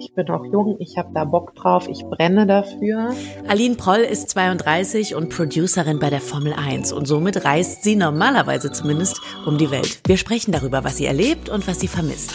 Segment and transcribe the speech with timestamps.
[0.00, 3.14] ich bin auch jung, ich habe da Bock drauf, ich brenne dafür.
[3.46, 8.72] Aline Proll ist 32 und Producerin bei der Formel 1 und somit reist sie normalerweise
[8.72, 10.00] zumindest um die Welt.
[10.06, 12.32] Wir sprechen darüber, was sie erlebt und was sie vermisst.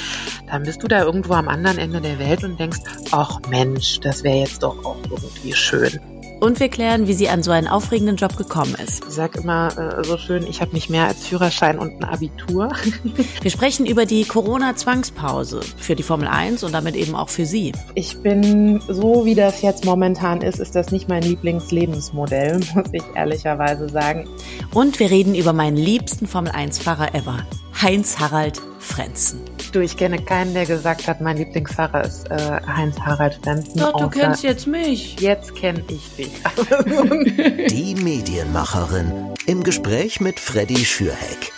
[0.47, 2.79] Dann bist du da irgendwo am anderen Ende der Welt und denkst,
[3.11, 5.99] ach Mensch, das wäre jetzt doch auch irgendwie schön.
[6.45, 9.03] Und wir klären, wie sie an so einen aufregenden Job gekommen ist.
[9.07, 12.69] Ich sag immer äh, so schön, ich habe nicht mehr als Führerschein und ein Abitur.
[13.41, 17.71] wir sprechen über die Corona-Zwangspause für die Formel 1 und damit eben auch für Sie.
[17.95, 23.03] Ich bin, so wie das jetzt momentan ist, ist das nicht mein Lieblingslebensmodell, muss ich
[23.15, 24.29] ehrlicherweise sagen.
[24.71, 27.39] Und wir reden über meinen liebsten Formel 1-Fahrer ever,
[27.81, 29.54] Heinz-Harald Frenzen.
[29.75, 33.77] Du, ich kenne keinen, der gesagt hat, mein Lieblingsfahrer ist äh, Heinz-Harald Frenzen.
[33.77, 35.19] Doch, du kennst jetzt mich.
[35.19, 36.31] Jetzt kenne ich dich.
[37.69, 41.51] Die Medienmacherin im Gespräch mit Freddy Schürheck.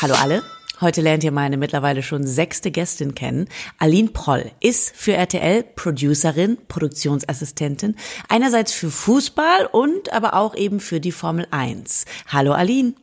[0.00, 0.44] Hallo alle.
[0.80, 3.48] Heute lernt ihr meine mittlerweile schon sechste Gästin kennen.
[3.78, 7.96] Aline Proll ist für RTL Producerin, Produktionsassistentin,
[8.28, 12.04] einerseits für Fußball und aber auch eben für die Formel 1.
[12.28, 12.94] Hallo Aline.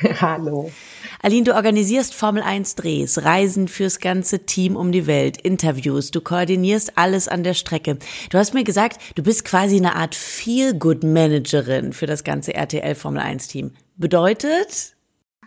[0.20, 0.70] Hallo.
[1.22, 6.20] Aline, du organisierst Formel 1 Drehs, Reisen fürs ganze Team um die Welt, Interviews, du
[6.20, 7.98] koordinierst alles an der Strecke.
[8.30, 13.20] Du hast mir gesagt, du bist quasi eine Art Feel-Good-Managerin für das ganze RTL Formel
[13.20, 13.72] 1 Team.
[13.96, 14.96] Bedeutet?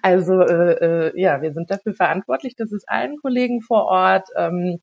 [0.01, 4.79] Also äh, äh, ja, wir sind dafür verantwortlich, dass es allen Kollegen vor Ort ähm,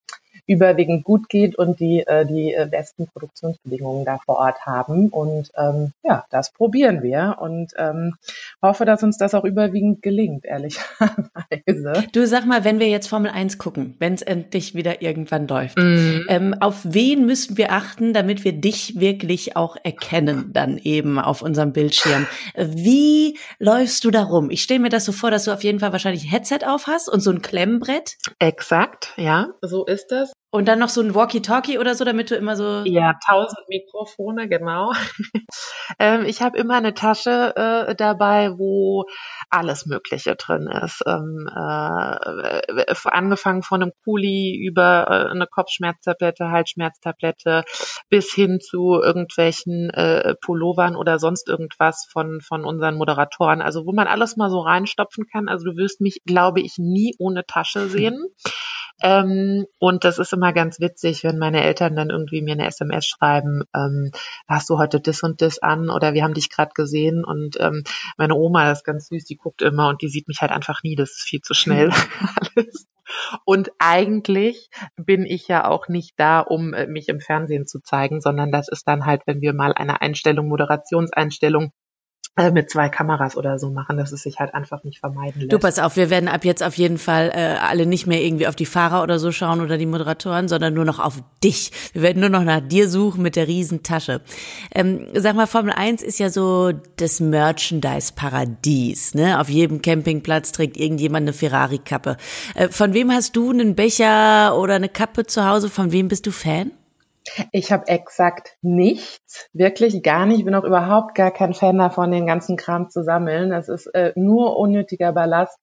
[0.46, 5.08] überwiegend gut geht und die äh, die äh, besten Produktionsbedingungen da vor Ort haben.
[5.08, 8.14] Und ähm, ja, das probieren wir und ähm,
[8.60, 12.04] hoffe, dass uns das auch überwiegend gelingt, ehrlicherweise.
[12.12, 15.78] Du sag mal, wenn wir jetzt Formel 1 gucken, wenn es endlich wieder irgendwann läuft,
[15.78, 16.26] mhm.
[16.28, 21.42] ähm, auf wen müssen wir achten, damit wir dich wirklich auch erkennen, dann eben auf
[21.42, 22.26] unserem Bildschirm?
[22.56, 24.50] Wie läufst du da rum?
[24.50, 26.86] Ich stelle mir das so vor, dass du auf jeden Fall wahrscheinlich ein Headset auf
[26.86, 28.16] hast und so ein Klemmbrett.
[28.38, 30.31] Exakt, ja, so ist es.
[30.54, 32.82] Und dann noch so ein Walkie-Talkie oder so, damit du immer so.
[32.84, 34.92] Ja, tausend Mikrofone, genau.
[35.98, 39.06] ähm, ich habe immer eine Tasche äh, dabei, wo
[39.48, 41.02] alles Mögliche drin ist.
[41.06, 47.64] Ähm, äh, angefangen von einem Kuli über äh, eine Kopfschmerztablette, Halsschmerztablette
[48.10, 53.62] bis hin zu irgendwelchen äh, Pullovern oder sonst irgendwas von, von unseren Moderatoren.
[53.62, 55.48] Also wo man alles mal so reinstopfen kann.
[55.48, 58.22] Also du wirst mich, glaube ich, nie ohne Tasche sehen.
[59.02, 63.06] Ähm, und das ist immer ganz witzig, wenn meine Eltern dann irgendwie mir eine SMS
[63.06, 64.12] schreiben, ähm,
[64.46, 65.90] hast du heute das und das an?
[65.90, 67.24] Oder wir haben dich gerade gesehen.
[67.24, 67.82] Und ähm,
[68.16, 70.94] meine Oma ist ganz süß, die guckt immer und die sieht mich halt einfach nie,
[70.94, 71.90] das ist viel zu schnell
[72.54, 72.86] alles.
[73.44, 78.20] Und eigentlich bin ich ja auch nicht da, um äh, mich im Fernsehen zu zeigen,
[78.20, 81.72] sondern das ist dann halt, wenn wir mal eine Einstellung, Moderationseinstellung
[82.36, 85.52] mit zwei Kameras oder so machen, dass es sich halt einfach nicht vermeiden lässt.
[85.52, 88.46] Du pass auf, wir werden ab jetzt auf jeden Fall äh, alle nicht mehr irgendwie
[88.46, 91.72] auf die Fahrer oder so schauen oder die Moderatoren, sondern nur noch auf dich.
[91.92, 94.22] Wir werden nur noch nach dir suchen mit der Riesentasche.
[94.74, 99.14] Ähm, sag mal, Formel 1 ist ja so das Merchandise-Paradies.
[99.14, 99.38] Ne?
[99.38, 102.16] Auf jedem Campingplatz trägt irgendjemand eine Ferrari-Kappe.
[102.54, 105.68] Äh, von wem hast du einen Becher oder eine Kappe zu Hause?
[105.68, 106.70] Von wem bist du Fan?
[107.52, 110.40] Ich habe exakt nichts, wirklich gar nicht.
[110.40, 113.50] Ich bin auch überhaupt gar kein Fan davon, den ganzen Kram zu sammeln.
[113.50, 115.58] Das ist äh, nur unnötiger Ballast,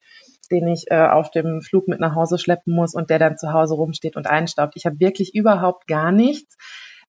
[0.52, 3.54] den ich äh, auf dem Flug mit nach Hause schleppen muss und der dann zu
[3.54, 4.74] Hause rumsteht und einstaubt.
[4.76, 6.56] Ich habe wirklich überhaupt gar nichts.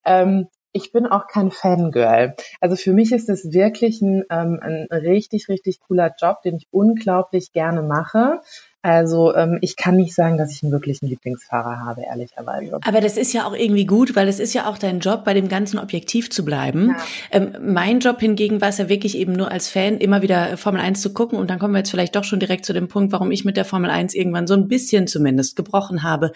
[0.05, 2.35] Ähm, ich bin auch kein Fangirl.
[2.61, 6.69] Also für mich ist es wirklich ein, ähm, ein richtig, richtig cooler Job, den ich
[6.71, 8.41] unglaublich gerne mache.
[8.83, 12.79] Also ähm, ich kann nicht sagen, dass ich einen wirklichen Lieblingsfahrer habe, ehrlicherweise.
[12.83, 15.35] Aber das ist ja auch irgendwie gut, weil es ist ja auch dein Job, bei
[15.35, 16.89] dem ganzen Objektiv zu bleiben.
[16.89, 16.97] Ja.
[17.33, 20.81] Ähm, mein Job hingegen war es ja wirklich eben nur als Fan immer wieder Formel
[20.81, 21.39] 1 zu gucken.
[21.39, 23.59] Und dann kommen wir jetzt vielleicht doch schon direkt zu dem Punkt, warum ich mit
[23.59, 26.33] der Formel 1 irgendwann so ein bisschen zumindest gebrochen habe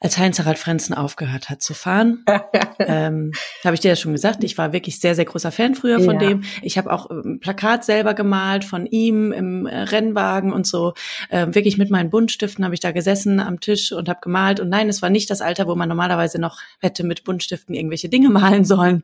[0.00, 2.24] als Heinz-Harald Frenzen aufgehört hat zu fahren.
[2.78, 6.00] ähm, habe ich dir ja schon gesagt, ich war wirklich sehr, sehr großer Fan früher
[6.00, 6.28] von ja.
[6.28, 6.44] dem.
[6.62, 10.94] Ich habe auch ein ähm, Plakat selber gemalt von ihm im äh, Rennwagen und so.
[11.30, 14.58] Ähm, wirklich mit meinen Buntstiften habe ich da gesessen am Tisch und habe gemalt.
[14.58, 18.08] Und nein, es war nicht das Alter, wo man normalerweise noch hätte mit Buntstiften irgendwelche
[18.08, 19.02] Dinge malen sollen.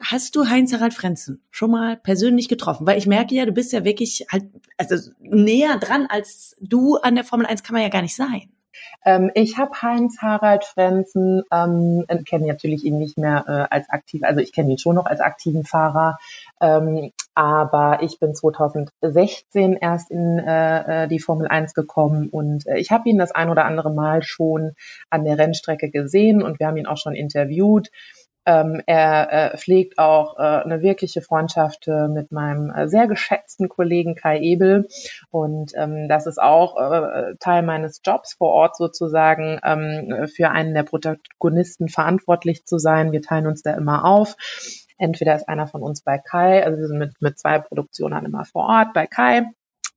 [0.00, 2.86] Hast du Heinz-Harald Frenzen schon mal persönlich getroffen?
[2.86, 4.44] Weil ich merke ja, du bist ja wirklich halt,
[4.76, 8.50] also näher dran als du an der Formel 1 kann man ja gar nicht sein.
[9.04, 14.22] Ähm, ich habe Heinz Harald Frenzen, ähm, kenne natürlich ihn nicht mehr äh, als aktiv,
[14.24, 16.18] also ich kenne ihn schon noch als aktiven Fahrer,
[16.60, 22.78] ähm, aber ich bin 2016 erst in äh, äh, die Formel 1 gekommen und äh,
[22.78, 24.72] ich habe ihn das ein oder andere Mal schon
[25.10, 27.90] an der Rennstrecke gesehen und wir haben ihn auch schon interviewt.
[28.46, 33.68] Ähm, er äh, pflegt auch äh, eine wirkliche Freundschaft äh, mit meinem äh, sehr geschätzten
[33.68, 34.86] Kollegen Kai Ebel.
[35.30, 40.74] Und ähm, das ist auch äh, Teil meines Jobs vor Ort sozusagen, ähm, für einen
[40.74, 43.12] der Protagonisten verantwortlich zu sein.
[43.12, 44.36] Wir teilen uns da immer auf.
[44.98, 48.44] Entweder ist einer von uns bei Kai, also wir sind mit, mit zwei Produktionen immer
[48.44, 49.42] vor Ort bei Kai.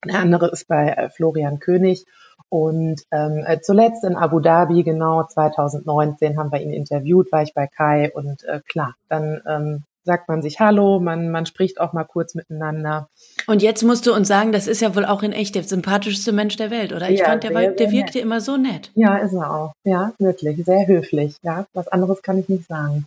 [0.06, 2.06] Der andere ist bei äh, Florian König.
[2.50, 7.54] Und ähm, äh, zuletzt in Abu Dhabi, genau 2019, haben wir ihn interviewt, war ich
[7.54, 11.94] bei Kai und äh, klar, dann ähm, sagt man sich Hallo, man, man spricht auch
[11.94, 13.10] mal kurz miteinander.
[13.46, 16.31] Und jetzt musst du uns sagen, das ist ja wohl auch in echt der sympathischste
[16.31, 17.10] Mensch der Welt, oder?
[17.10, 18.25] Ich ja, fand, der, sehr, der wirkte nett.
[18.25, 18.92] immer so nett.
[18.95, 19.74] Ja, ist er auch.
[19.84, 21.36] Ja, wirklich, sehr höflich.
[21.44, 23.06] Ja, was anderes kann ich nicht sagen.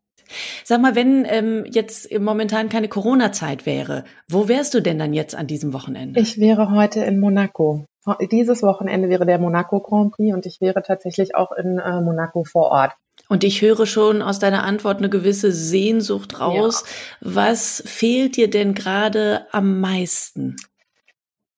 [0.65, 5.35] Sag mal, wenn ähm, jetzt momentan keine Corona-Zeit wäre, wo wärst du denn dann jetzt
[5.35, 6.21] an diesem Wochenende?
[6.21, 7.85] Ich wäre heute in Monaco.
[8.33, 12.43] Dieses Wochenende wäre der Monaco Grand Prix und ich wäre tatsächlich auch in äh, Monaco
[12.45, 12.93] vor Ort.
[13.29, 16.85] Und ich höre schon aus deiner Antwort eine gewisse Sehnsucht raus.
[17.21, 17.35] Ja.
[17.35, 20.57] Was fehlt dir denn gerade am meisten?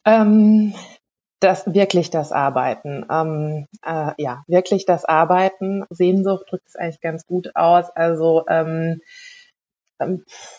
[0.05, 0.75] Ähm,
[1.45, 3.07] das wirklich das Arbeiten.
[3.11, 5.85] Ähm, äh, ja, wirklich das Arbeiten.
[5.91, 7.91] Sehnsucht drückt es eigentlich ganz gut aus.
[7.95, 9.01] Also ähm,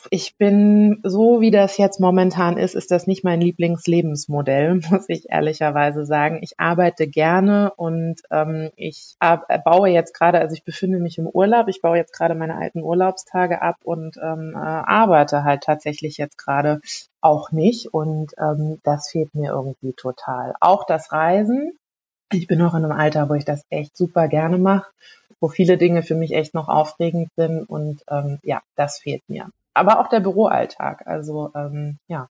[0.09, 5.29] ich bin, so wie das jetzt momentan ist, ist das nicht mein Lieblingslebensmodell, muss ich
[5.29, 6.39] ehrlicherweise sagen.
[6.41, 11.27] Ich arbeite gerne und ähm, ich äh, baue jetzt gerade, also ich befinde mich im
[11.27, 16.17] Urlaub, ich baue jetzt gerade meine alten Urlaubstage ab und ähm, äh, arbeite halt tatsächlich
[16.17, 16.79] jetzt gerade
[17.21, 20.53] auch nicht und ähm, das fehlt mir irgendwie total.
[20.61, 21.77] Auch das Reisen.
[22.31, 24.91] Ich bin noch in einem Alter, wo ich das echt super gerne mache
[25.39, 29.49] wo viele Dinge für mich echt noch aufregend sind und ähm, ja, das fehlt mir.
[29.73, 32.29] Aber auch der Büroalltag, also ähm, ja,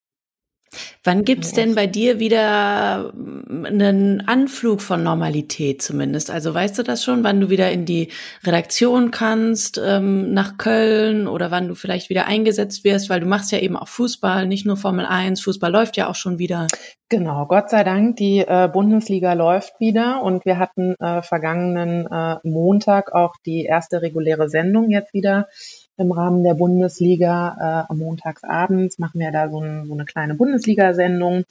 [1.04, 6.32] Wann gibt's denn bei dir wieder mm, einen Anflug von Normalität zumindest?
[6.32, 8.10] Also weißt du das schon, wann du wieder in die
[8.44, 13.52] Redaktion kannst, ähm, nach Köln oder wann du vielleicht wieder eingesetzt wirst, weil du machst
[13.52, 16.68] ja eben auch Fußball, nicht nur Formel 1, Fußball läuft ja auch schon wieder.
[17.10, 22.38] Genau, Gott sei Dank, die äh, Bundesliga läuft wieder und wir hatten äh, vergangenen äh,
[22.44, 25.48] Montag auch die erste reguläre Sendung jetzt wieder
[25.98, 27.86] im Rahmen der Bundesliga.
[27.88, 31.46] Äh, am Montagsabends machen wir da so, ein, so eine kleine Bundesliga-Sendung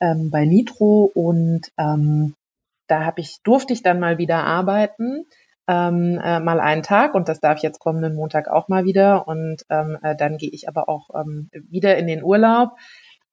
[0.00, 2.34] ähm, bei Nitro und ähm,
[2.86, 5.26] da hab ich, durfte ich dann mal wieder arbeiten.
[5.68, 9.28] Ähm, äh, mal einen Tag und das darf ich jetzt kommenden Montag auch mal wieder
[9.28, 12.70] und ähm, äh, dann gehe ich aber auch ähm, wieder in den Urlaub.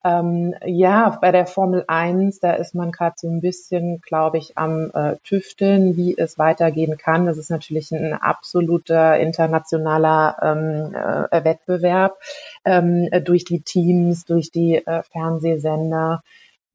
[0.04, 4.56] Ähm, ja, bei der Formel 1, da ist man gerade so ein bisschen, glaube ich,
[4.56, 7.26] am äh, Tüfteln, wie es weitergehen kann.
[7.26, 12.16] Das ist natürlich ein absoluter internationaler ähm, äh, Wettbewerb
[12.64, 16.22] ähm, durch die Teams, durch die äh, Fernsehsender.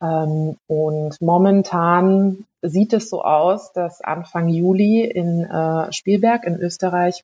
[0.02, 7.24] Ähm, und momentan sieht es so aus, dass Anfang Juli in äh, Spielberg in Österreich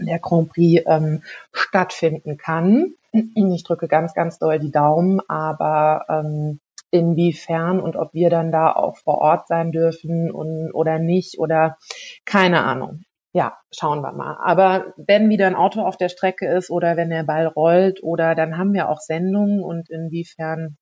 [0.00, 2.94] der Grand Prix ähm, stattfinden kann.
[3.12, 6.60] Ich drücke ganz, ganz doll die Daumen, aber ähm,
[6.90, 11.76] inwiefern und ob wir dann da auch vor Ort sein dürfen und, oder nicht oder
[12.24, 13.02] keine Ahnung.
[13.32, 14.38] Ja, schauen wir mal.
[14.42, 18.34] Aber wenn wieder ein Auto auf der Strecke ist oder wenn der Ball rollt oder
[18.34, 20.76] dann haben wir auch Sendungen und inwiefern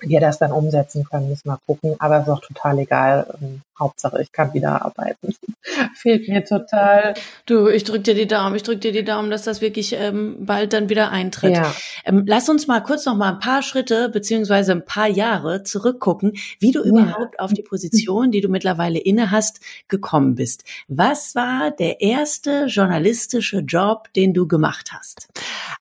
[0.00, 1.96] wir das dann umsetzen können, müssen wir gucken.
[1.98, 3.26] Aber es ist auch total egal.
[3.40, 5.34] Ähm, Hauptsache, ich kann wieder arbeiten.
[5.94, 7.14] Fehlt mir total.
[7.46, 10.36] Du, ich drück dir die Daumen, ich drück dir die Daumen, dass das wirklich ähm,
[10.40, 11.56] bald dann wieder eintritt.
[11.56, 11.74] Ja.
[12.04, 16.34] Ähm, lass uns mal kurz noch mal ein paar Schritte beziehungsweise ein paar Jahre zurückgucken,
[16.58, 16.90] wie du ja.
[16.90, 20.64] überhaupt auf die Position, die du mittlerweile inne hast, gekommen bist.
[20.88, 25.28] Was war der erste journalistische Job, den du gemacht hast?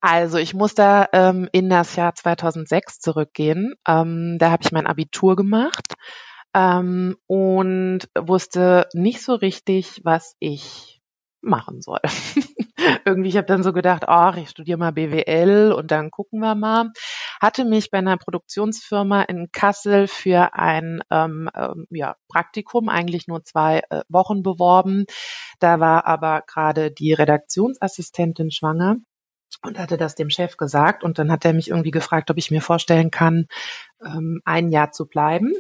[0.02, 3.76] Also ich muss da ähm, in das Jahr 2006 zurückgehen.
[3.88, 5.96] Ähm, da habe ich mein Abitur gemacht
[6.54, 11.02] ähm, und wusste nicht so richtig, was ich
[11.42, 12.00] machen soll.
[13.06, 16.56] Irgendwie, ich habe dann so gedacht, ach, ich studiere mal BWL und dann gucken wir
[16.56, 16.92] mal.
[17.42, 23.44] Hatte mich bei einer Produktionsfirma in Kassel für ein ähm, ähm, ja, Praktikum, eigentlich nur
[23.44, 25.06] zwei äh, Wochen beworben.
[25.60, 28.98] Da war aber gerade die Redaktionsassistentin schwanger
[29.62, 32.52] und hatte das dem Chef gesagt und dann hat er mich irgendwie gefragt, ob ich
[32.52, 33.48] mir vorstellen kann,
[34.06, 35.54] ähm, ein Jahr zu bleiben.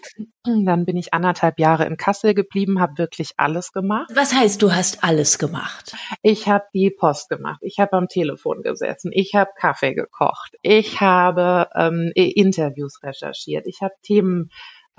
[0.43, 4.09] Dann bin ich anderthalb Jahre in Kassel geblieben, habe wirklich alles gemacht.
[4.13, 5.95] Was heißt, du hast alles gemacht?
[6.21, 11.01] Ich habe die Post gemacht, ich habe am Telefon gesessen, ich habe Kaffee gekocht, ich
[11.01, 14.49] habe ähm, Interviews recherchiert, ich habe Themen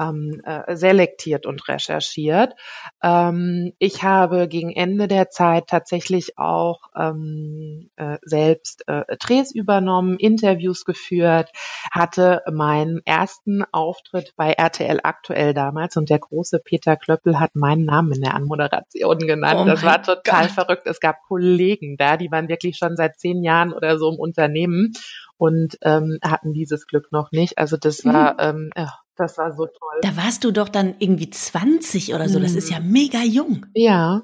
[0.00, 2.54] ähm, äh, selektiert und recherchiert.
[3.02, 10.16] Ähm, ich habe gegen Ende der Zeit tatsächlich auch ähm, äh, selbst äh, Drehs übernommen,
[10.18, 11.50] Interviews geführt,
[11.92, 17.84] hatte meinen ersten Auftritt bei RTL aktuell damals und der große Peter Klöppel hat meinen
[17.84, 19.60] Namen in der Anmoderation genannt.
[19.60, 20.52] Oh das war total Gott.
[20.52, 20.86] verrückt.
[20.86, 24.92] Es gab Kollegen da, die waren wirklich schon seit zehn Jahren oder so im Unternehmen
[25.40, 27.56] und ähm, hatten dieses Glück noch nicht.
[27.56, 28.70] Also das war, mhm.
[28.76, 28.84] ähm,
[29.16, 30.00] das war so toll.
[30.02, 32.40] Da warst du doch dann irgendwie 20 oder so.
[32.40, 32.92] Das ist ja mhm.
[32.92, 33.66] mega jung.
[33.74, 34.22] Ja,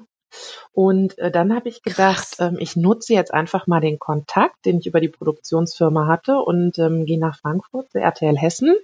[0.77, 4.77] und äh, dann habe ich gedacht, ähm, ich nutze jetzt einfach mal den Kontakt, den
[4.77, 8.75] ich über die Produktionsfirma hatte und ähm, gehe nach Frankfurt zu RTL Hessen.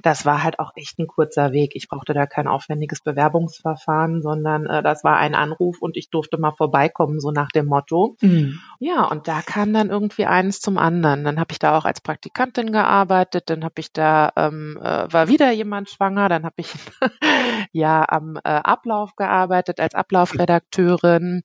[0.00, 1.72] Das war halt auch echt ein kurzer Weg.
[1.74, 6.38] Ich brauchte da kein aufwendiges Bewerbungsverfahren, sondern äh, das war ein Anruf und ich durfte
[6.38, 8.16] mal vorbeikommen, so nach dem Motto.
[8.20, 8.60] Mhm.
[8.78, 11.24] Ja, und da kam dann irgendwie eins zum anderen.
[11.24, 15.26] Dann habe ich da auch als Praktikantin gearbeitet, dann habe ich da, ähm, äh, war
[15.26, 16.72] wieder jemand schwanger, dann habe ich
[17.72, 21.42] ja am äh, Ablauf gearbeitet als Ablaufredakteur Redakteurin,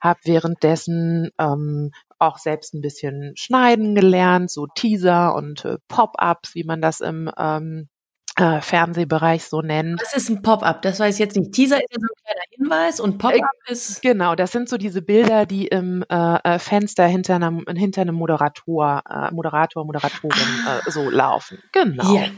[0.00, 6.64] habe währenddessen ähm, auch selbst ein bisschen schneiden gelernt, so Teaser und äh, Pop-ups, wie
[6.64, 7.88] man das im ähm,
[8.36, 10.00] äh, Fernsehbereich so nennt.
[10.00, 10.82] Was ist ein Pop-up?
[10.82, 11.52] Das weiß ich jetzt nicht.
[11.52, 14.02] Teaser ist ja so ein kleiner Hinweis und Pop-up äh, ist.
[14.02, 18.16] Genau, das sind so diese Bilder, die im äh, äh Fenster hinter einem, hinter einem
[18.16, 20.80] Moderator, äh, Moderator, Moderatorin ah.
[20.88, 21.58] so laufen.
[21.72, 22.12] Genau.
[22.12, 22.30] Yeah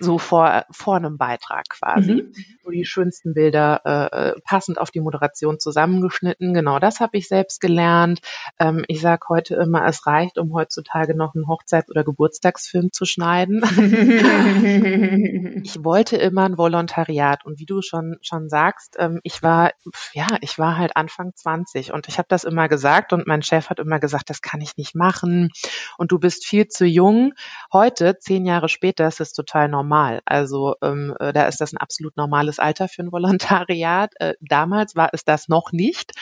[0.00, 2.14] so vor, vor einem Beitrag quasi.
[2.14, 2.32] Mhm.
[2.64, 6.54] So die schönsten Bilder äh, äh, passend auf die Moderation zusammengeschnitten.
[6.54, 8.20] Genau das habe ich selbst gelernt.
[8.58, 13.04] Ähm, ich sage heute immer, es reicht, um heutzutage noch einen Hochzeits- oder Geburtstagsfilm zu
[13.04, 13.62] schneiden.
[15.64, 19.72] ich wollte immer ein Volontariat und wie du schon schon sagst, ähm, ich war
[20.12, 23.70] ja, ich war halt Anfang 20 und ich habe das immer gesagt und mein Chef
[23.70, 25.50] hat immer gesagt, das kann ich nicht machen
[25.98, 27.32] und du bist viel zu jung.
[27.72, 30.20] Heute, zehn Jahre später, ist es total normal normal.
[30.24, 34.12] Also ähm, äh, da ist das ein absolut normales Alter für ein Volontariat.
[34.18, 36.12] Äh, damals war es das noch nicht.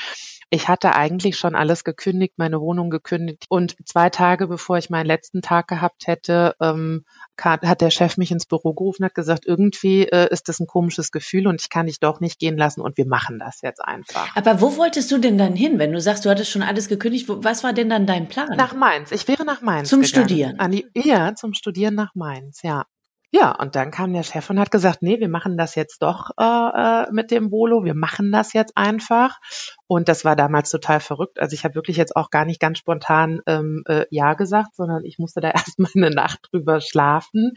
[0.50, 5.06] Ich hatte eigentlich schon alles gekündigt, meine Wohnung gekündigt und zwei Tage bevor ich meinen
[5.06, 7.04] letzten Tag gehabt hätte, ähm,
[7.40, 11.11] hat der Chef mich ins Büro gerufen, hat gesagt, irgendwie äh, ist das ein komisches
[11.11, 14.37] Gefühl und ich kann dich doch nicht gehen lassen und wir machen das jetzt einfach.
[14.37, 17.26] Aber wo wolltest du denn dann hin, wenn du sagst, du hattest schon alles gekündigt?
[17.28, 18.50] Was war denn dann dein Plan?
[18.56, 19.11] Nach Mainz.
[19.11, 19.88] Ich wäre nach Mainz.
[19.88, 20.28] Zum gegangen.
[20.28, 20.71] Studieren.
[20.71, 22.85] Die, ja, zum Studieren nach Mainz, ja.
[23.37, 26.31] Ja, und dann kam der Chef und hat gesagt, nee, wir machen das jetzt doch
[26.38, 29.41] äh, äh, mit dem Volo, wir machen das jetzt einfach.
[29.88, 31.41] Und das war damals total verrückt.
[31.41, 35.05] Also ich habe wirklich jetzt auch gar nicht ganz spontan ähm, äh, Ja gesagt, sondern
[35.05, 37.55] ich musste da erstmal eine Nacht drüber schlafen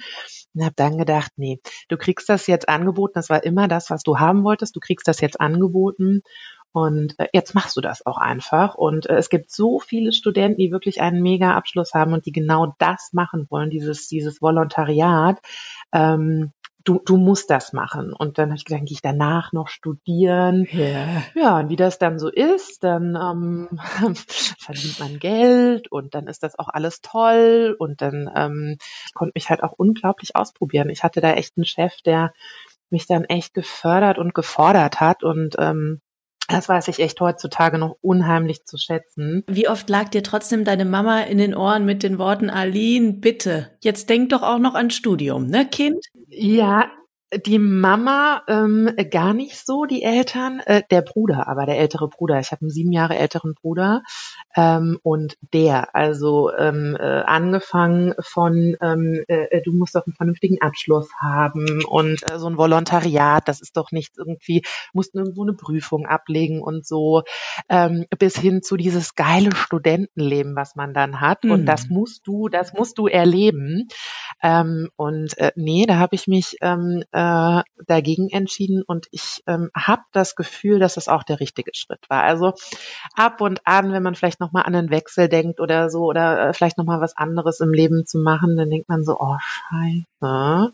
[0.55, 4.01] und habe dann gedacht, nee, du kriegst das jetzt angeboten, das war immer das, was
[4.01, 6.23] du haben wolltest, du kriegst das jetzt angeboten
[6.77, 8.75] und äh, jetzt machst du das auch einfach.
[8.75, 12.31] Und äh, es gibt so viele Studenten, die wirklich einen mega Abschluss haben und die
[12.31, 15.39] genau das machen wollen, dieses, dieses Volontariat.
[15.91, 16.51] Ähm,
[16.83, 18.13] du, du musst das machen.
[18.13, 20.67] Und dann habe ich gedacht, gehe ich danach noch studieren.
[20.71, 21.23] Yeah.
[21.33, 23.69] Ja, und wie das dann so ist, dann ähm,
[24.59, 27.75] verdient man Geld und dann ist das auch alles toll.
[27.79, 28.77] Und dann ähm,
[29.15, 30.91] konnte mich halt auch unglaublich ausprobieren.
[30.91, 32.33] Ich hatte da echt einen Chef, der
[32.91, 35.23] mich dann echt gefördert und gefordert hat.
[35.23, 36.01] Und ähm,
[36.47, 39.43] das weiß ich echt heutzutage noch unheimlich zu schätzen.
[39.47, 43.71] Wie oft lag dir trotzdem deine Mama in den Ohren mit den Worten, Aline, bitte,
[43.81, 46.05] jetzt denk doch auch noch an Studium, ne, Kind?
[46.29, 46.89] Ja,
[47.35, 52.39] die Mama ähm, gar nicht so, die Eltern, äh, der Bruder, aber der ältere Bruder.
[52.39, 54.03] Ich habe einen sieben Jahre älteren Bruder
[54.55, 60.61] ähm, und der, also ähm, äh, angefangen von, ähm, äh, du musst doch einen vernünftigen
[60.61, 65.53] Abschluss haben und äh, so ein Volontariat, das ist doch nichts irgendwie, musst irgendwo eine
[65.53, 67.23] Prüfung ablegen und so,
[67.67, 71.51] ähm, bis hin zu dieses geile Studentenleben, was man dann hat mhm.
[71.51, 71.93] und das hm.
[71.93, 73.89] musst du, das musst du erleben.
[74.41, 79.71] Ähm, und äh, nee, da habe ich mich ähm, äh, dagegen entschieden und ich ähm,
[79.75, 82.21] habe das Gefühl, dass es auch der richtige Schritt war.
[82.21, 82.53] Also
[83.15, 86.53] ab und an, wenn man vielleicht nochmal an einen Wechsel denkt oder so oder äh,
[86.53, 90.71] vielleicht nochmal was anderes im Leben zu machen, dann denkt man so, oh scheiße,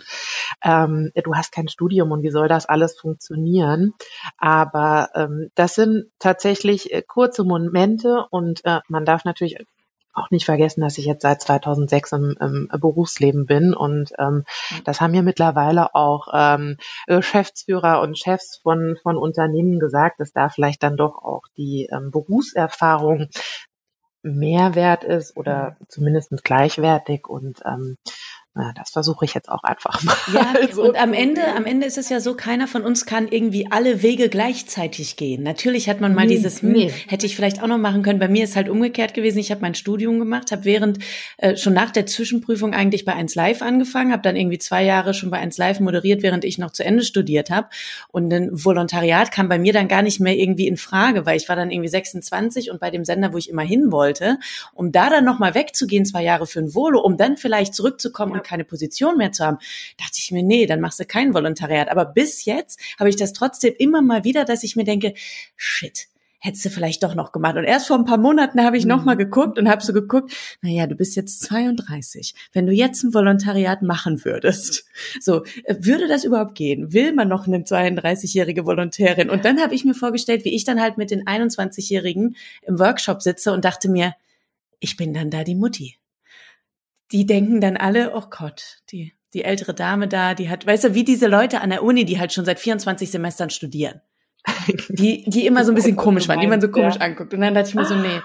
[0.66, 3.94] ähm, du hast kein Studium und wie soll das alles funktionieren?
[4.38, 9.60] Aber ähm, das sind tatsächlich äh, kurze Momente und äh, man darf natürlich
[10.14, 14.44] auch nicht vergessen, dass ich jetzt seit 2006 im, im Berufsleben bin und ähm,
[14.86, 16.78] das haben ja mittlerweile auch ähm,
[17.08, 22.12] Geschäftsführer und Chefs von, von Unternehmen gesagt, dass da vielleicht dann doch auch die ähm,
[22.12, 23.30] Berufserfahrung
[24.24, 27.98] mehr wert ist oder zumindest gleichwertig und ähm,
[28.76, 30.16] das versuche ich jetzt auch einfach mal.
[30.32, 33.28] Ja, so und am Ende, am Ende ist es ja so, keiner von uns kann
[33.28, 35.42] irgendwie alle Wege gleichzeitig gehen.
[35.42, 36.94] Natürlich hat man mal nee, dieses, hm, nee.
[37.08, 38.20] hätte ich vielleicht auch noch machen können.
[38.20, 39.40] Bei mir ist halt umgekehrt gewesen.
[39.40, 41.00] Ich habe mein Studium gemacht, habe während
[41.38, 45.16] äh, schon nach der Zwischenprüfung eigentlich bei 1 Live angefangen, habe dann irgendwie zwei Jahre
[45.16, 47.70] schon bei 1 Live moderiert, während ich noch zu Ende studiert habe.
[48.10, 51.50] Und ein Volontariat kam bei mir dann gar nicht mehr irgendwie in Frage, weil ich
[51.50, 54.38] war dann irgendwie 26 und bei dem Sender, wo ich immer hin wollte,
[54.76, 58.43] um da dann nochmal wegzugehen, zwei Jahre für ein Volo, um dann vielleicht zurückzukommen ja
[58.44, 59.58] keine Position mehr zu haben,
[59.98, 61.90] dachte ich mir, nee, dann machst du kein Volontariat.
[61.90, 65.14] Aber bis jetzt habe ich das trotzdem immer mal wieder, dass ich mir denke,
[65.56, 66.08] shit,
[66.44, 67.56] hättest du vielleicht doch noch gemacht.
[67.56, 68.90] Und erst vor ein paar Monaten habe ich mhm.
[68.90, 72.36] noch mal geguckt und habe so geguckt, naja, du bist jetzt 32.
[72.52, 74.86] Wenn du jetzt ein Volontariat machen würdest,
[75.22, 76.92] so, äh, würde das überhaupt gehen?
[76.92, 79.30] Will man noch eine 32-jährige Volontärin?
[79.30, 83.22] Und dann habe ich mir vorgestellt, wie ich dann halt mit den 21-Jährigen im Workshop
[83.22, 84.14] sitze und dachte mir,
[84.82, 85.96] ich bin dann da die Mutti
[87.14, 90.94] die denken dann alle, oh Gott, die, die ältere Dame da, die hat, weißt du,
[90.96, 94.02] wie diese Leute an der Uni, die halt schon seit 24 Semestern studieren.
[94.90, 97.02] Die, die immer so ein bisschen komisch waren, die man so komisch ja.
[97.02, 97.34] anguckt.
[97.34, 98.22] Und dann dachte ich mir so, nee,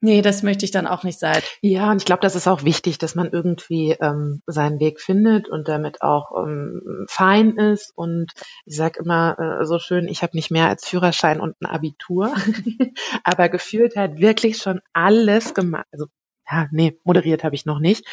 [0.00, 1.42] nee, das möchte ich dann auch nicht sein.
[1.60, 5.48] Ja, und ich glaube, das ist auch wichtig, dass man irgendwie ähm, seinen Weg findet
[5.50, 7.92] und damit auch ähm, fein ist.
[7.94, 8.32] Und
[8.64, 12.34] ich sage immer äh, so schön, ich habe nicht mehr als Führerschein und ein Abitur,
[13.24, 16.06] aber gefühlt halt wirklich schon alles gemacht, also
[16.52, 18.04] ja, nee, moderiert habe ich noch nicht.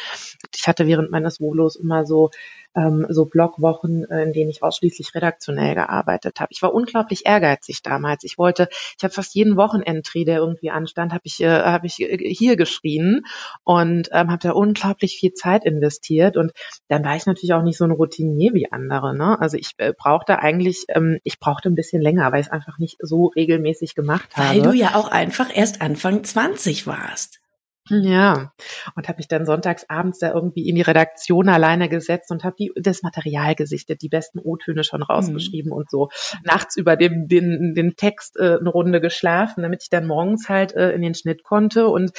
[0.55, 2.29] Ich hatte während meines Volos immer so
[2.75, 6.50] ähm, so Blogwochen, äh, in denen ich ausschließlich redaktionell gearbeitet habe.
[6.51, 8.24] Ich war unglaublich ehrgeizig damals.
[8.24, 12.00] Ich wollte, ich habe fast jeden Wochenendtree, der irgendwie anstand, habe ich äh, habe ich
[12.00, 13.25] äh, hier geschrien
[13.63, 16.51] und ähm, habe da unglaublich viel Zeit investiert und
[16.88, 19.15] dann war ich natürlich auch nicht so ein Routinier wie andere.
[19.15, 19.39] Ne?
[19.39, 22.77] Also ich äh, brauchte eigentlich, ähm, ich brauchte ein bisschen länger, weil ich es einfach
[22.77, 24.50] nicht so regelmäßig gemacht habe.
[24.50, 27.41] Weil du ja auch einfach erst Anfang 20 warst.
[27.89, 28.51] Ja,
[28.96, 32.67] und habe mich dann sonntags abends da irgendwie in die Redaktion alleine gesetzt und habe
[32.75, 35.77] das Material gesichtet, die besten O-Töne schon rausgeschrieben mhm.
[35.77, 36.10] und so
[36.43, 40.74] nachts über dem, den, den Text äh, eine Runde geschlafen, damit ich dann morgens halt
[40.75, 42.12] äh, in den Schnitt konnte und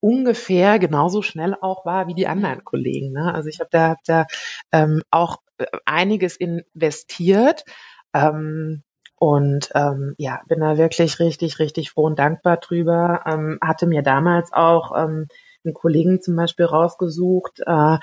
[0.00, 3.12] ungefähr genauso schnell auch war wie die anderen Kollegen.
[3.12, 3.32] Ne?
[3.32, 4.26] Also ich habe da, hab da
[4.72, 7.64] ähm, auch äh, einiges investiert.
[8.12, 8.82] Ähm,
[9.22, 13.22] und ähm, ja, bin da wirklich richtig, richtig froh und dankbar drüber.
[13.24, 15.28] Ähm, hatte mir damals auch ähm,
[15.64, 17.98] einen Kollegen zum Beispiel rausgesucht, äh,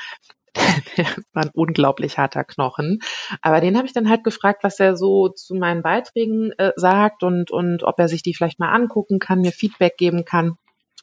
[0.95, 2.99] der war ein unglaublich harter Knochen.
[3.41, 7.21] Aber den habe ich dann halt gefragt, was er so zu meinen Beiträgen äh, sagt
[7.23, 10.53] und, und ob er sich die vielleicht mal angucken kann, mir Feedback geben kann.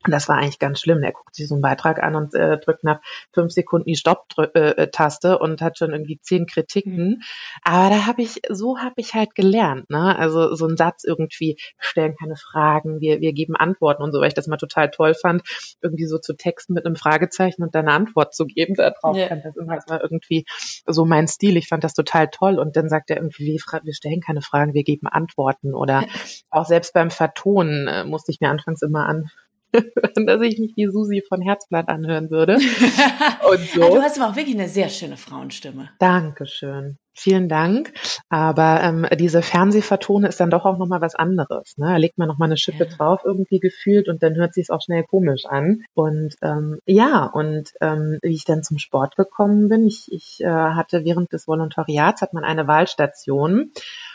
[0.09, 1.03] Das war eigentlich ganz schlimm.
[1.03, 3.01] Er guckt sich so einen Beitrag an und äh, drückt nach
[3.33, 7.09] fünf Sekunden die Stopp-Taste und hat schon irgendwie zehn Kritiken.
[7.09, 7.23] Mhm.
[7.63, 9.91] Aber da habe ich, so habe ich halt gelernt.
[9.91, 10.17] Ne?
[10.17, 14.29] Also so ein Satz irgendwie, stellen keine Fragen, wir, wir geben Antworten und so, weil
[14.29, 15.43] ich das mal total toll fand,
[15.83, 18.75] irgendwie so zu texten mit einem Fragezeichen und dann eine Antwort zu geben.
[18.75, 19.29] Darauf ja.
[19.29, 20.45] das immer, das war irgendwie
[20.87, 21.57] so mein Stil.
[21.57, 22.59] Ich fand das total toll.
[22.59, 25.75] Und dann sagt er irgendwie, wir, wir stellen keine Fragen, wir geben Antworten.
[25.75, 26.05] Oder
[26.51, 29.31] auch selbst beim Vertonen äh, musste ich mir anfangs immer an
[30.27, 32.55] dass ich mich wie Susi von Herzblatt anhören würde.
[33.51, 33.83] Und so.
[33.83, 35.91] Ah, du hast aber auch wirklich eine sehr schöne Frauenstimme.
[35.99, 36.99] Dankeschön.
[37.19, 37.95] Vielen Dank.
[38.29, 41.79] Aber ähm, diese Fernsehvertone ist dann doch auch nochmal was anderes.
[41.79, 41.87] Ne?
[41.87, 42.91] Da legt man nochmal eine Schippe ja.
[42.95, 45.83] drauf, irgendwie gefühlt, und dann hört sich es auch schnell komisch an.
[45.95, 50.47] Und ähm, ja, und ähm, wie ich dann zum Sport gekommen bin, ich, ich äh,
[50.47, 53.73] hatte während des Volontariats hat man eine Wahlstation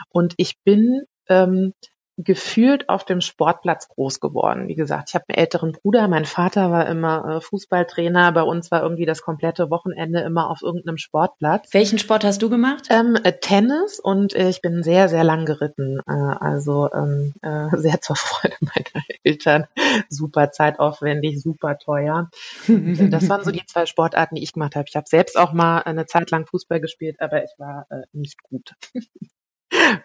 [0.09, 1.73] und ich bin ähm,
[2.17, 4.67] gefühlt auf dem Sportplatz groß geworden.
[4.67, 8.71] Wie gesagt, ich habe einen älteren Bruder, mein Vater war immer äh, Fußballtrainer, bei uns
[8.71, 11.73] war irgendwie das komplette Wochenende immer auf irgendeinem Sportplatz.
[11.73, 12.87] Welchen Sport hast du gemacht?
[12.89, 17.75] Ähm, äh, Tennis und äh, ich bin sehr, sehr lang geritten, äh, also ähm, äh,
[17.77, 19.67] sehr zur Freude meiner Eltern.
[20.09, 22.29] Super zeitaufwendig, super teuer.
[22.67, 24.85] Äh, das waren so die zwei Sportarten, die ich gemacht habe.
[24.87, 28.75] Ich habe selbst auch mal eine Zeit lang Fußball gespielt, aber ich war nicht gut.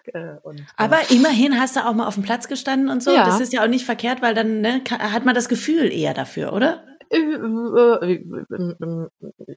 [0.13, 1.11] Äh, und, Aber ja.
[1.11, 3.15] immerhin hast du auch mal auf dem Platz gestanden und so.
[3.15, 3.27] Ja.
[3.27, 6.53] Das ist ja auch nicht verkehrt, weil dann ne, hat man das Gefühl eher dafür,
[6.53, 6.85] oder?
[7.11, 8.25] Äh, äh,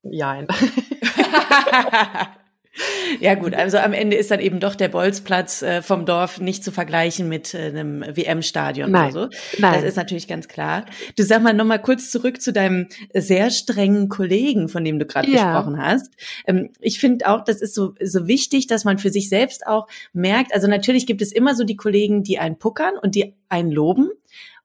[0.04, 0.40] ja.
[3.20, 6.64] Ja gut, also am Ende ist dann eben doch der Bolzplatz äh, vom Dorf nicht
[6.64, 9.20] zu vergleichen mit äh, einem WM-Stadion oder so.
[9.58, 9.74] Nein.
[9.74, 10.86] Das ist natürlich ganz klar.
[11.18, 15.30] Du sag mal nochmal kurz zurück zu deinem sehr strengen Kollegen, von dem du gerade
[15.30, 15.52] ja.
[15.52, 16.14] gesprochen hast.
[16.46, 19.88] Ähm, ich finde auch, das ist so, so wichtig, dass man für sich selbst auch
[20.14, 23.72] merkt, also natürlich gibt es immer so die Kollegen, die einen puckern und die einen
[23.72, 24.12] loben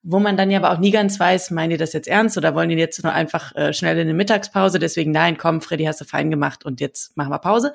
[0.04, 2.54] wo man dann ja aber auch nie ganz weiß, meinen die das jetzt ernst oder
[2.54, 6.02] wollen die jetzt nur einfach äh, schnell in eine Mittagspause, deswegen nein, komm, Freddy, hast
[6.02, 7.72] du fein gemacht und jetzt machen wir Pause.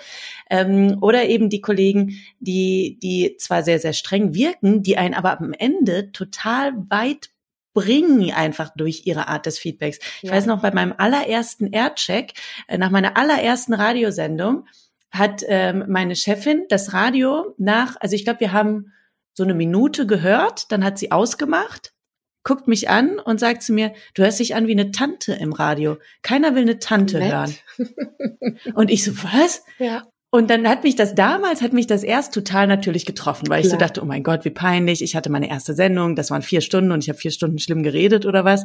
[0.50, 5.40] Ähm, oder eben die Kollegen, die, die zwar sehr, sehr streng wirken, die einen aber
[5.40, 7.32] am Ende total weit
[7.74, 9.98] bringen einfach durch ihre Art des Feedbacks.
[10.22, 10.36] Ich ja.
[10.36, 12.34] weiß noch, bei meinem allerersten Aircheck,
[12.68, 14.68] äh, nach meiner allerersten Radiosendung,
[15.12, 18.94] hat ähm, meine Chefin das Radio nach, also ich glaube, wir haben
[19.34, 21.94] so eine Minute gehört, dann hat sie ausgemacht,
[22.44, 25.54] guckt mich an und sagt zu mir, du hörst dich an wie eine Tante im
[25.54, 25.98] Radio.
[26.22, 27.32] Keiner will eine Tante Nett.
[27.32, 27.56] hören.
[28.76, 29.64] Und ich so, was?
[29.78, 30.04] Ja.
[30.32, 33.66] Und dann hat mich das damals, hat mich das erst total natürlich getroffen, weil Klar.
[33.66, 35.02] ich so dachte, oh mein Gott, wie peinlich.
[35.02, 37.82] Ich hatte meine erste Sendung, das waren vier Stunden und ich habe vier Stunden schlimm
[37.82, 38.64] geredet oder was.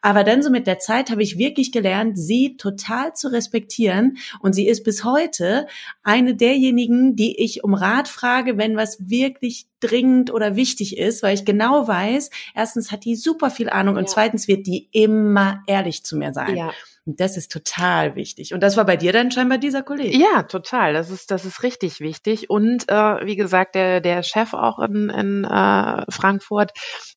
[0.00, 4.16] Aber dann so mit der Zeit habe ich wirklich gelernt, sie total zu respektieren.
[4.40, 5.66] Und sie ist bis heute
[6.02, 11.34] eine derjenigen, die ich um Rat frage, wenn was wirklich dringend oder wichtig ist, weil
[11.34, 16.02] ich genau weiß, erstens hat die super viel Ahnung und zweitens wird die immer ehrlich
[16.02, 16.56] zu mir sein.
[16.56, 16.72] Ja.
[17.06, 18.54] Und das ist total wichtig.
[18.54, 20.16] Und das war bei dir dann scheinbar dieser Kollege.
[20.16, 20.94] Ja, total.
[20.94, 22.48] Das ist, das ist richtig wichtig.
[22.48, 26.72] Und äh, wie gesagt, der, der Chef auch in, in äh, Frankfurt,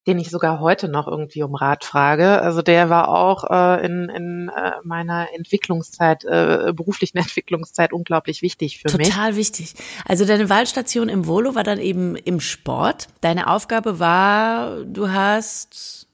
[0.06, 4.10] den ich sogar heute noch irgendwie um Rat frage, also der war auch äh, in,
[4.10, 9.10] in äh, meiner Entwicklungszeit, äh, beruflichen Entwicklungszeit unglaublich wichtig für total mich.
[9.10, 9.74] Total wichtig.
[10.06, 13.08] Also deine Wahlstation im Volo war dann eben im Sport.
[13.22, 16.07] Deine Aufgabe war, du hast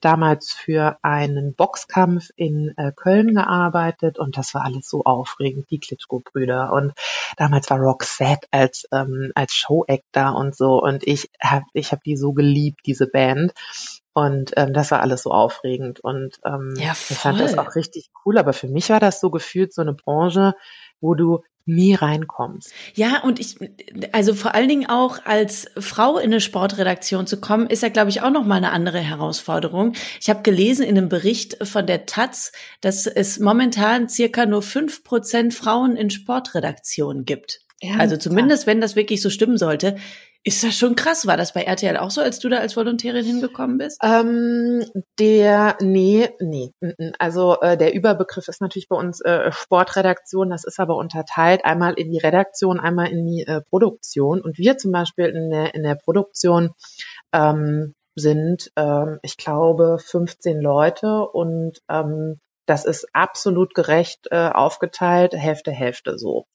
[0.00, 5.78] damals für einen Boxkampf in äh, Köln gearbeitet und das war alles so aufregend, die
[5.78, 6.72] Klitschko-Brüder.
[6.72, 6.92] Und
[7.36, 10.82] damals war Roxette als ähm, als Show-Act da und so.
[10.82, 13.52] Und ich habe ich hab die so geliebt, diese Band.
[14.12, 16.00] Und ähm, das war alles so aufregend.
[16.00, 19.30] Und ähm, ja, ich fand das auch richtig cool, aber für mich war das so
[19.30, 20.54] gefühlt so eine Branche,
[21.00, 22.72] wo du nie reinkommst.
[22.94, 23.56] Ja, und ich,
[24.12, 28.10] also vor allen Dingen auch als Frau in eine Sportredaktion zu kommen, ist ja, glaube
[28.10, 29.92] ich, auch nochmal eine andere Herausforderung.
[30.20, 35.04] Ich habe gelesen in einem Bericht von der Taz, dass es momentan circa nur fünf
[35.04, 37.60] Prozent Frauen in Sportredaktionen gibt.
[37.82, 39.96] Ja, also zumindest, wenn das wirklich so stimmen sollte.
[40.46, 41.26] Ist das schon krass?
[41.26, 44.00] War das bei RTL auch so, als du da als Volontärin hingekommen bist?
[44.00, 44.84] Ähm,
[45.18, 46.70] der, nee, nee.
[47.18, 50.50] Also äh, der Überbegriff ist natürlich bei uns äh, Sportredaktion.
[50.50, 54.40] Das ist aber unterteilt einmal in die Redaktion, einmal in die äh, Produktion.
[54.40, 56.70] Und wir zum Beispiel in der, in der Produktion
[57.32, 65.34] ähm, sind, ähm, ich glaube, 15 Leute und ähm, das ist absolut gerecht äh, aufgeteilt,
[65.34, 66.46] Hälfte, Hälfte so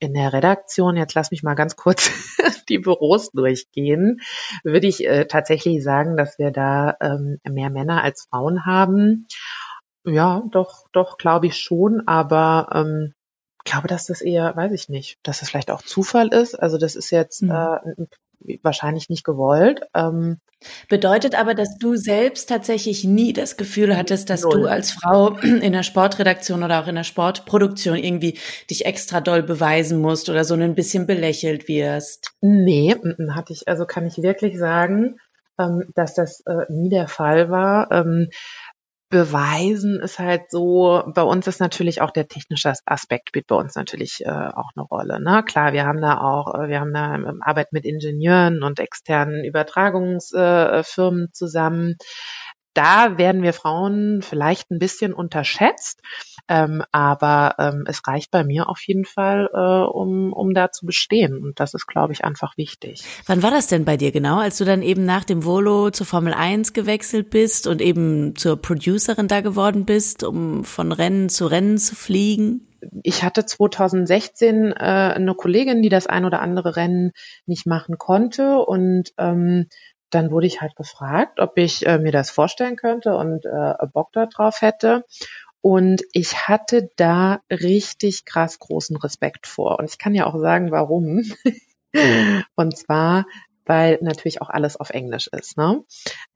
[0.00, 2.10] in der Redaktion, jetzt lass mich mal ganz kurz
[2.68, 4.20] die Büros durchgehen,
[4.62, 9.26] würde ich äh, tatsächlich sagen, dass wir da ähm, mehr Männer als Frauen haben.
[10.04, 13.14] Ja, doch, doch, glaube ich schon, aber ähm,
[13.64, 16.54] glaube, dass das eher, weiß ich nicht, dass das vielleicht auch Zufall ist.
[16.54, 17.50] Also das ist jetzt mhm.
[17.50, 19.82] äh, wahrscheinlich nicht gewollt.
[19.94, 20.40] Ähm,
[20.88, 24.62] Bedeutet aber, dass du selbst tatsächlich nie das Gefühl hattest, dass null.
[24.62, 28.38] du als Frau in der Sportredaktion oder auch in der Sportproduktion irgendwie
[28.70, 32.32] dich extra doll beweisen musst oder so ein bisschen belächelt wirst?
[32.40, 32.96] Nee,
[33.30, 35.18] hatte ich, also kann ich wirklich sagen,
[35.58, 37.90] ähm, dass das äh, nie der Fall war.
[39.14, 43.56] Ähm, beweisen ist halt so, bei uns ist natürlich auch der technische Aspekt spielt bei
[43.56, 45.20] uns natürlich äh, auch eine Rolle.
[45.22, 45.42] Ne?
[45.44, 51.24] Klar, wir haben da auch, äh, wir haben da Arbeit mit Ingenieuren und externen Übertragungsfirmen
[51.26, 51.96] äh, zusammen
[52.74, 56.00] da werden wir Frauen vielleicht ein bisschen unterschätzt,
[56.48, 60.84] ähm, aber ähm, es reicht bei mir auf jeden Fall, äh, um, um da zu
[60.84, 61.42] bestehen.
[61.42, 63.04] Und das ist, glaube ich, einfach wichtig.
[63.26, 66.06] Wann war das denn bei dir genau, als du dann eben nach dem Volo zur
[66.06, 71.46] Formel 1 gewechselt bist und eben zur Producerin da geworden bist, um von Rennen zu
[71.46, 72.68] Rennen zu fliegen?
[73.02, 77.12] ich hatte 2016 äh, eine Kollegin, die das ein oder andere Rennen
[77.46, 79.66] nicht machen konnte und ähm,
[80.14, 84.12] dann wurde ich halt gefragt, ob ich äh, mir das vorstellen könnte und äh, Bock
[84.12, 85.04] darauf hätte.
[85.60, 89.78] Und ich hatte da richtig krass großen Respekt vor.
[89.78, 91.22] Und ich kann ja auch sagen, warum.
[92.54, 93.24] und zwar,
[93.66, 95.56] weil natürlich auch alles auf Englisch ist.
[95.56, 95.84] Ne?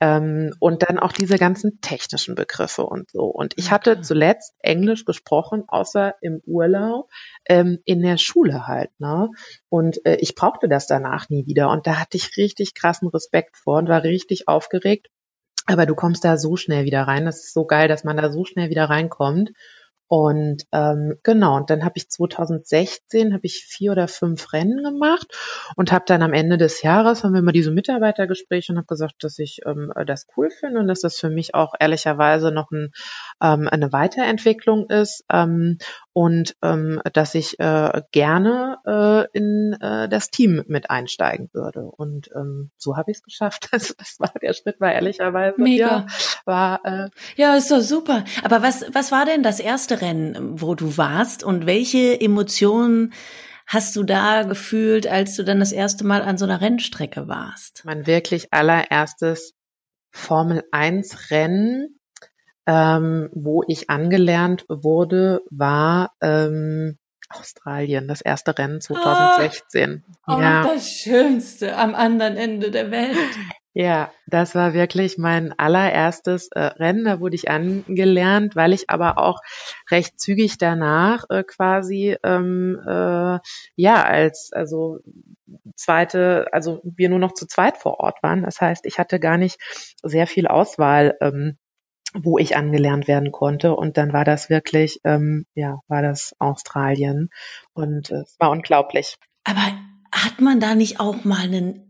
[0.00, 3.24] Ähm, und dann auch diese ganzen technischen Begriffe und so.
[3.24, 7.08] Und ich hatte zuletzt Englisch gesprochen, außer im Urlaub,
[7.46, 8.90] ähm, in der Schule halt.
[8.98, 9.30] Ne?
[9.68, 11.70] Und äh, ich brauchte das danach nie wieder.
[11.70, 15.08] Und da hatte ich richtig krassen Respekt vor und war richtig aufgeregt.
[15.66, 17.26] Aber du kommst da so schnell wieder rein.
[17.26, 19.52] Das ist so geil, dass man da so schnell wieder reinkommt.
[20.08, 25.26] Und ähm, genau, und dann habe ich 2016 habe ich vier oder fünf Rennen gemacht
[25.76, 29.16] und habe dann am Ende des Jahres haben wir mal diese Mitarbeitergespräche und habe gesagt,
[29.20, 32.90] dass ich ähm, das cool finde und dass das für mich auch ehrlicherweise noch ein,
[33.42, 35.24] ähm, eine Weiterentwicklung ist.
[35.30, 35.76] Ähm,
[36.18, 41.82] und ähm, dass ich äh, gerne äh, in äh, das Team mit einsteigen würde.
[41.82, 43.68] Und ähm, so habe ich es geschafft.
[43.78, 45.86] Das, das war der Schritt, war ehrlicherweise Mega.
[45.86, 46.06] ja,
[46.44, 48.24] war äh, ja ist doch super.
[48.42, 53.12] Aber was was war denn das erste Rennen, wo du warst und welche Emotionen
[53.66, 57.82] hast du da gefühlt, als du dann das erste Mal an so einer Rennstrecke warst?
[57.84, 59.54] Mein wirklich allererstes
[60.10, 61.97] Formel 1 Rennen,
[62.68, 66.98] ähm, wo ich angelernt wurde, war ähm,
[67.30, 70.04] Australien, das erste Rennen 2016.
[70.24, 70.62] Ah, oh, ja.
[70.62, 73.16] das Schönste am anderen Ende der Welt.
[73.74, 77.04] Ja, das war wirklich mein allererstes äh, Rennen.
[77.04, 79.40] Da wurde ich angelernt, weil ich aber auch
[79.90, 83.38] recht zügig danach äh, quasi ähm, äh,
[83.76, 84.98] ja als also
[85.76, 88.42] zweite, also wir nur noch zu zweit vor Ort waren.
[88.42, 89.60] Das heißt, ich hatte gar nicht
[90.02, 91.16] sehr viel Auswahl.
[91.20, 91.56] Ähm,
[92.14, 93.74] wo ich angelernt werden konnte.
[93.74, 97.30] Und dann war das wirklich, ähm, ja, war das Australien.
[97.72, 99.16] Und äh, es war unglaublich.
[99.44, 99.62] Aber
[100.12, 101.88] hat man da nicht auch mal einen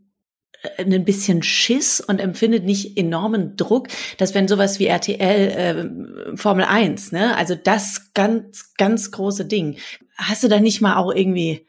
[0.63, 6.37] äh, ein bisschen Schiss und empfindet nicht enormen Druck, dass wenn sowas wie RTL äh,
[6.37, 9.79] Formel 1, ne, also das ganz, ganz große Ding,
[10.17, 11.67] hast du da nicht mal auch irgendwie,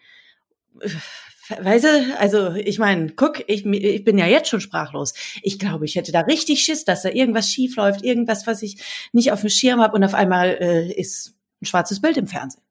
[0.81, 0.89] äh,
[1.49, 5.13] weißt du, also ich meine, guck, ich, ich bin ja jetzt schon sprachlos.
[5.41, 9.09] Ich glaube, ich hätte da richtig Schiss, dass da irgendwas schief läuft, irgendwas, was ich
[9.13, 12.63] nicht auf dem Schirm habe und auf einmal äh, ist ein schwarzes Bild im Fernsehen.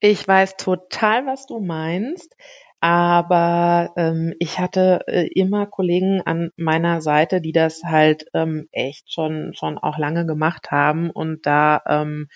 [0.00, 2.36] Ich weiß total, was du meinst.
[2.80, 9.12] Aber ähm, ich hatte äh, immer Kollegen an meiner Seite, die das halt ähm, echt
[9.12, 12.28] schon schon auch lange gemacht haben und da ähm,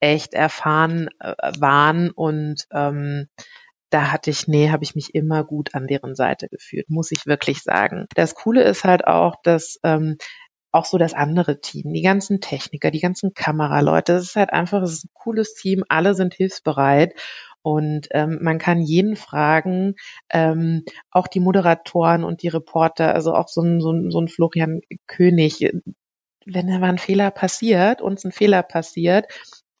[0.00, 3.26] echt erfahren äh, waren und ähm,
[3.90, 7.26] da hatte ich, nee, habe ich mich immer gut an deren Seite gefühlt, muss ich
[7.26, 8.06] wirklich sagen.
[8.14, 10.16] Das Coole ist halt auch, dass ähm,
[10.72, 14.82] auch so das andere Team, die ganzen Techniker, die ganzen Kameraleute, das ist halt einfach,
[14.82, 17.14] es ist ein cooles Team, alle sind hilfsbereit
[17.62, 19.94] und ähm, man kann jeden fragen,
[20.30, 24.28] ähm, auch die Moderatoren und die Reporter, also auch so ein, so ein, so ein
[24.28, 25.70] Florian König,
[26.44, 29.26] wenn da mal ein Fehler passiert, uns ein Fehler passiert,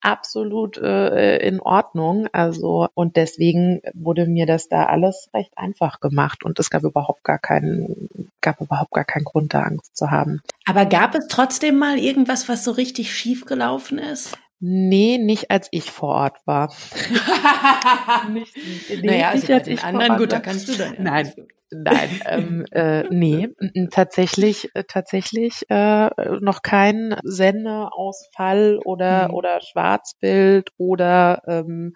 [0.00, 2.28] absolut äh, in Ordnung.
[2.32, 7.24] Also und deswegen wurde mir das da alles recht einfach gemacht und es gab überhaupt
[7.24, 10.40] gar keinen, gab überhaupt gar keinen Grund, da Angst zu haben.
[10.66, 14.36] Aber gab es trotzdem mal irgendwas, was so richtig schief gelaufen ist?
[14.60, 16.72] Nee, nicht als ich vor Ort war.
[18.32, 20.94] nicht, nee, naja, also nicht als ich anderen, gut, da kannst du dann.
[20.94, 21.00] Ja.
[21.00, 21.32] Nein,
[21.70, 23.48] nein, ähm, äh, nee,
[23.90, 29.34] tatsächlich, äh, tatsächlich äh, noch kein Sendeausfall oder mhm.
[29.34, 31.94] oder Schwarzbild oder ähm,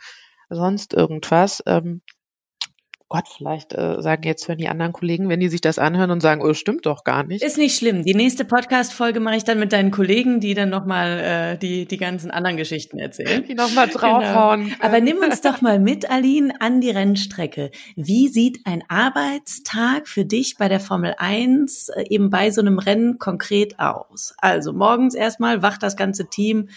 [0.49, 1.63] sonst irgendwas.
[1.67, 2.03] Ähm,
[3.13, 6.23] Gott, vielleicht äh, sagen jetzt hören die anderen Kollegen, wenn die sich das anhören und
[6.23, 7.45] sagen, oh, stimmt doch gar nicht.
[7.45, 8.05] Ist nicht schlimm.
[8.05, 11.99] Die nächste Podcast-Folge mache ich dann mit deinen Kollegen, die dann nochmal äh, die, die
[11.99, 13.45] ganzen anderen Geschichten erzählen.
[13.47, 14.65] Die nochmal draufhauen.
[14.65, 14.77] Genau.
[14.81, 17.71] Aber nimm uns doch mal mit, Aline, an die Rennstrecke.
[17.97, 22.79] Wie sieht ein Arbeitstag für dich bei der Formel 1 äh, eben bei so einem
[22.79, 24.33] Rennen konkret aus?
[24.39, 26.71] Also morgens erstmal wacht das ganze Team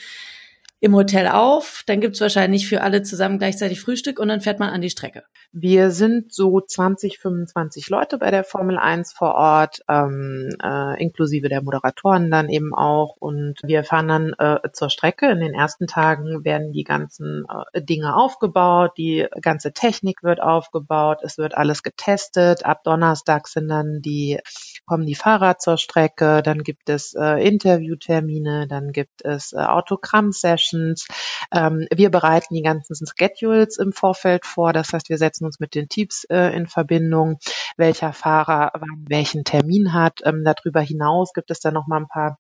[0.86, 4.70] im Hotel auf, dann gibt's wahrscheinlich für alle zusammen gleichzeitig Frühstück und dann fährt man
[4.70, 5.24] an die Strecke.
[5.52, 11.50] Wir sind so 20, 25 Leute bei der Formel 1 vor Ort, ähm, äh, inklusive
[11.50, 13.16] der Moderatoren dann eben auch.
[13.18, 15.32] Und wir fahren dann äh, zur Strecke.
[15.32, 21.22] In den ersten Tagen werden die ganzen äh, Dinge aufgebaut, die ganze Technik wird aufgebaut,
[21.24, 22.64] es wird alles getestet.
[22.64, 24.40] Ab Donnerstag sind dann die
[24.86, 31.08] kommen die Fahrer zur Strecke, dann gibt es äh, Interviewtermine, dann gibt es äh, Autogramm-Sessions.
[31.52, 35.76] Ähm, wir bereiten die ganzen Schedules im Vorfeld vor, das heißt, wir setzen uns mit
[35.76, 37.40] den Teams äh, in Verbindung,
[37.78, 40.22] welcher Fahrer wann welchen Termin hat.
[40.24, 42.38] Ähm, darüber hinaus gibt es dann noch mal ein paar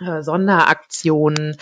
[0.00, 1.56] äh, Sonderaktionen,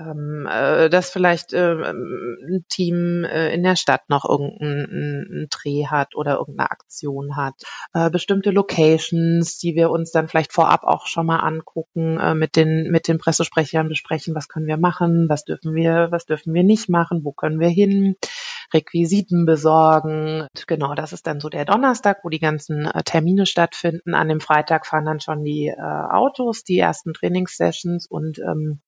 [0.00, 6.16] ähm, äh, dass vielleicht äh, ein Team äh, in der Stadt noch irgendeinen Dreh hat
[6.16, 7.54] oder irgendeine Aktion hat.
[7.92, 12.56] Äh, bestimmte Locations, die wir uns dann vielleicht vorab auch schon mal angucken, äh, mit
[12.56, 16.64] den mit den Pressesprechern besprechen, was können wir machen, was dürfen wir, was dürfen wir
[16.64, 18.16] nicht machen, wo können wir hin.
[18.72, 20.46] Requisiten besorgen.
[20.66, 24.14] Genau, das ist dann so der Donnerstag, wo die ganzen äh, Termine stattfinden.
[24.14, 28.80] An dem Freitag fahren dann schon die äh, Autos, die ersten Trainingssessions und ähm,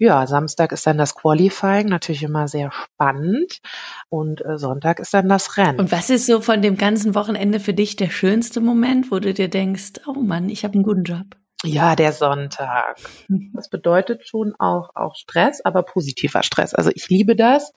[0.00, 3.60] ja, Samstag ist dann das Qualifying, natürlich immer sehr spannend.
[4.08, 5.78] Und äh, Sonntag ist dann das Rennen.
[5.78, 9.34] Und was ist so von dem ganzen Wochenende für dich der schönste Moment, wo du
[9.34, 11.26] dir denkst, oh Mann, ich habe einen guten Job?
[11.62, 12.96] Ja, der Sonntag.
[13.52, 16.72] Das bedeutet schon auch, auch Stress, aber positiver Stress.
[16.72, 17.74] Also ich liebe das.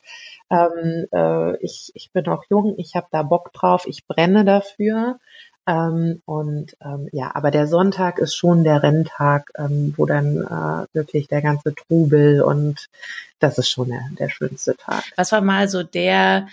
[0.49, 5.19] Ähm, äh, ich, ich bin auch jung, ich habe da Bock drauf, ich brenne dafür.
[5.65, 10.95] Ähm, und ähm, ja, aber der Sonntag ist schon der Renntag, ähm, wo dann äh,
[10.95, 12.89] wirklich der ganze Trubel und
[13.39, 15.03] das ist schon der, der schönste Tag.
[15.15, 16.47] Was war mal so der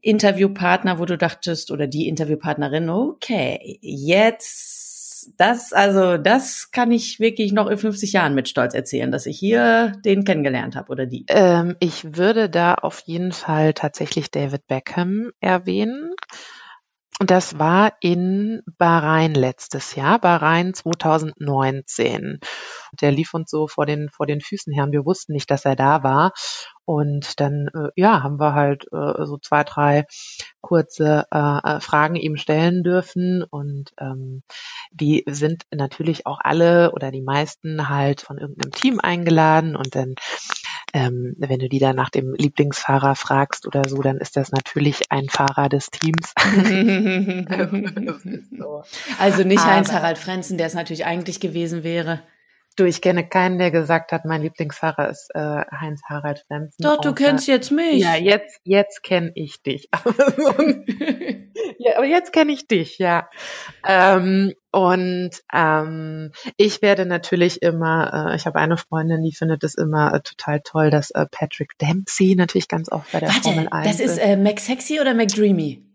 [0.00, 7.52] Interviewpartner, wo du dachtest, oder die Interviewpartnerin, okay, jetzt das, also das kann ich wirklich
[7.52, 11.24] noch in 50 Jahren mit Stolz erzählen, dass ich hier den kennengelernt habe oder die.
[11.28, 16.14] Ähm, ich würde da auf jeden Fall tatsächlich David Beckham erwähnen
[17.18, 22.40] das war in Bahrain letztes Jahr, Bahrain 2019.
[23.00, 25.64] Der lief uns so vor den, vor den Füßen her und wir wussten nicht, dass
[25.64, 26.32] er da war.
[26.84, 30.04] Und dann, äh, ja, haben wir halt äh, so zwei, drei
[30.60, 33.42] kurze äh, äh, Fragen ihm stellen dürfen.
[33.42, 34.42] Und ähm,
[34.92, 39.74] die sind natürlich auch alle oder die meisten halt von irgendeinem Team eingeladen.
[39.74, 40.14] Und dann
[40.96, 45.12] ähm, wenn du die dann nach dem Lieblingsfahrer fragst oder so, dann ist das natürlich
[45.12, 46.32] ein Fahrer des Teams.
[48.56, 48.82] so.
[49.18, 52.22] Also nicht Heinz-Harald Frenzen, der es natürlich eigentlich gewesen wäre.
[52.76, 56.82] Du, ich kenne keinen, der gesagt hat, mein Lieblingsfahrer ist äh, Heinz-Harald Frenzen.
[56.82, 58.02] Doch, du kennst jetzt mich.
[58.02, 59.88] Ja, jetzt, jetzt kenne ich dich.
[61.78, 63.30] ja, aber jetzt kenne ich dich, ja.
[63.86, 69.74] Ähm, und ähm, ich werde natürlich immer, äh, ich habe eine Freundin, die findet es
[69.74, 73.68] immer äh, total toll, dass äh, Patrick Dempsey natürlich ganz oft bei der Warte, Formel
[73.70, 75.85] 1 das ist äh, McSexy oder McDreamy?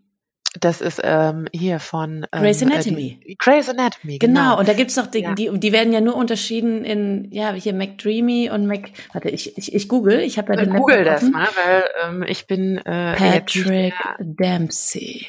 [0.60, 3.18] Das ist ähm, hier von ähm, Grey's Anatomy.
[3.24, 4.40] Äh, Grey's Anatomy, genau.
[4.40, 4.58] genau.
[4.58, 5.34] Und da gibt's doch die, ja.
[5.34, 8.90] die, die werden ja nur unterschieden in, ja, hier McDreamy und Mac.
[9.12, 12.46] Warte, ich, ich, ich google, ich habe ja den Google das mal, weil ähm, ich
[12.46, 15.26] bin äh, Patrick Dempsey.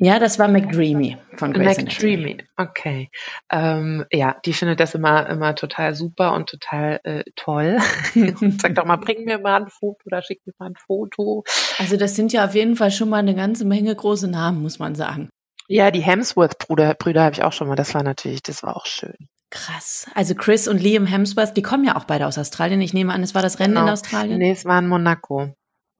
[0.00, 3.10] Ja, das war McDreamy von Grey's McDreamy, okay.
[3.50, 7.78] Ähm, ja, die findet das immer immer total super und total äh, toll.
[8.60, 11.42] Sag doch mal, bring mir mal ein Foto oder schick mir mal ein Foto.
[11.78, 14.78] Also das sind ja auf jeden Fall schon mal eine ganze Menge große Namen, muss
[14.78, 15.30] man sagen.
[15.66, 17.74] Ja, die Hemsworth-Brüder Brüder habe ich auch schon mal.
[17.74, 19.16] Das war natürlich, das war auch schön.
[19.50, 20.08] Krass.
[20.14, 22.80] Also Chris und Liam Hemsworth, die kommen ja auch beide aus Australien.
[22.82, 23.86] Ich nehme an, es war das Rennen genau.
[23.86, 24.38] in Australien.
[24.38, 25.54] Nee, es war in Monaco.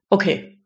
[0.08, 0.62] Okay,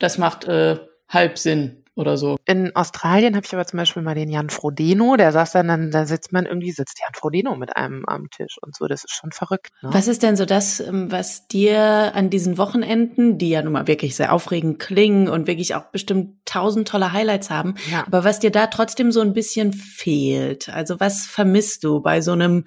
[0.00, 2.36] das macht äh, halb Sinn oder so.
[2.44, 5.90] In Australien habe ich aber zum Beispiel mal den Jan Frodeno, der saß dann, dann
[5.90, 9.14] da sitzt man irgendwie, sitzt Jan Frodeno mit einem am Tisch und so, das ist
[9.14, 9.70] schon verrückt.
[9.82, 9.90] Ne?
[9.92, 13.86] Was ist denn so das, ähm, was dir an diesen Wochenenden, die ja nun mal
[13.86, 18.04] wirklich sehr aufregend klingen und wirklich auch bestimmt tausend tolle Highlights haben, ja.
[18.06, 20.68] aber was dir da trotzdem so ein bisschen fehlt?
[20.68, 22.64] Also was vermisst du bei so einem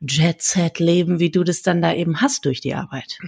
[0.00, 3.18] Jet-Set-Leben, wie du das dann da eben hast durch die Arbeit?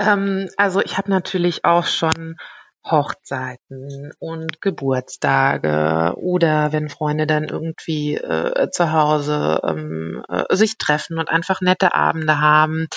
[0.00, 2.36] Ähm, also ich habe natürlich auch schon
[2.84, 11.18] Hochzeiten und Geburtstage oder wenn Freunde dann irgendwie äh, zu Hause ähm, äh, sich treffen
[11.18, 12.88] und einfach nette Abende haben,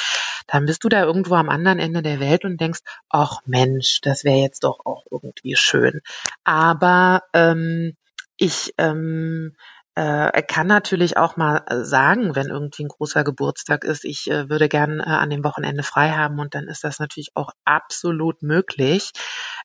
[0.48, 4.24] dann bist du da irgendwo am anderen Ende der Welt und denkst, ach Mensch, das
[4.24, 6.02] wäre jetzt doch auch irgendwie schön.
[6.44, 7.96] Aber ähm,
[8.38, 9.56] ich ähm,
[9.96, 14.50] äh, kann natürlich auch mal äh, sagen, wenn irgendwie ein großer Geburtstag ist, ich äh,
[14.50, 18.44] würde gern äh, an dem Wochenende frei haben und dann ist das natürlich auch absolut
[18.44, 19.12] möglich.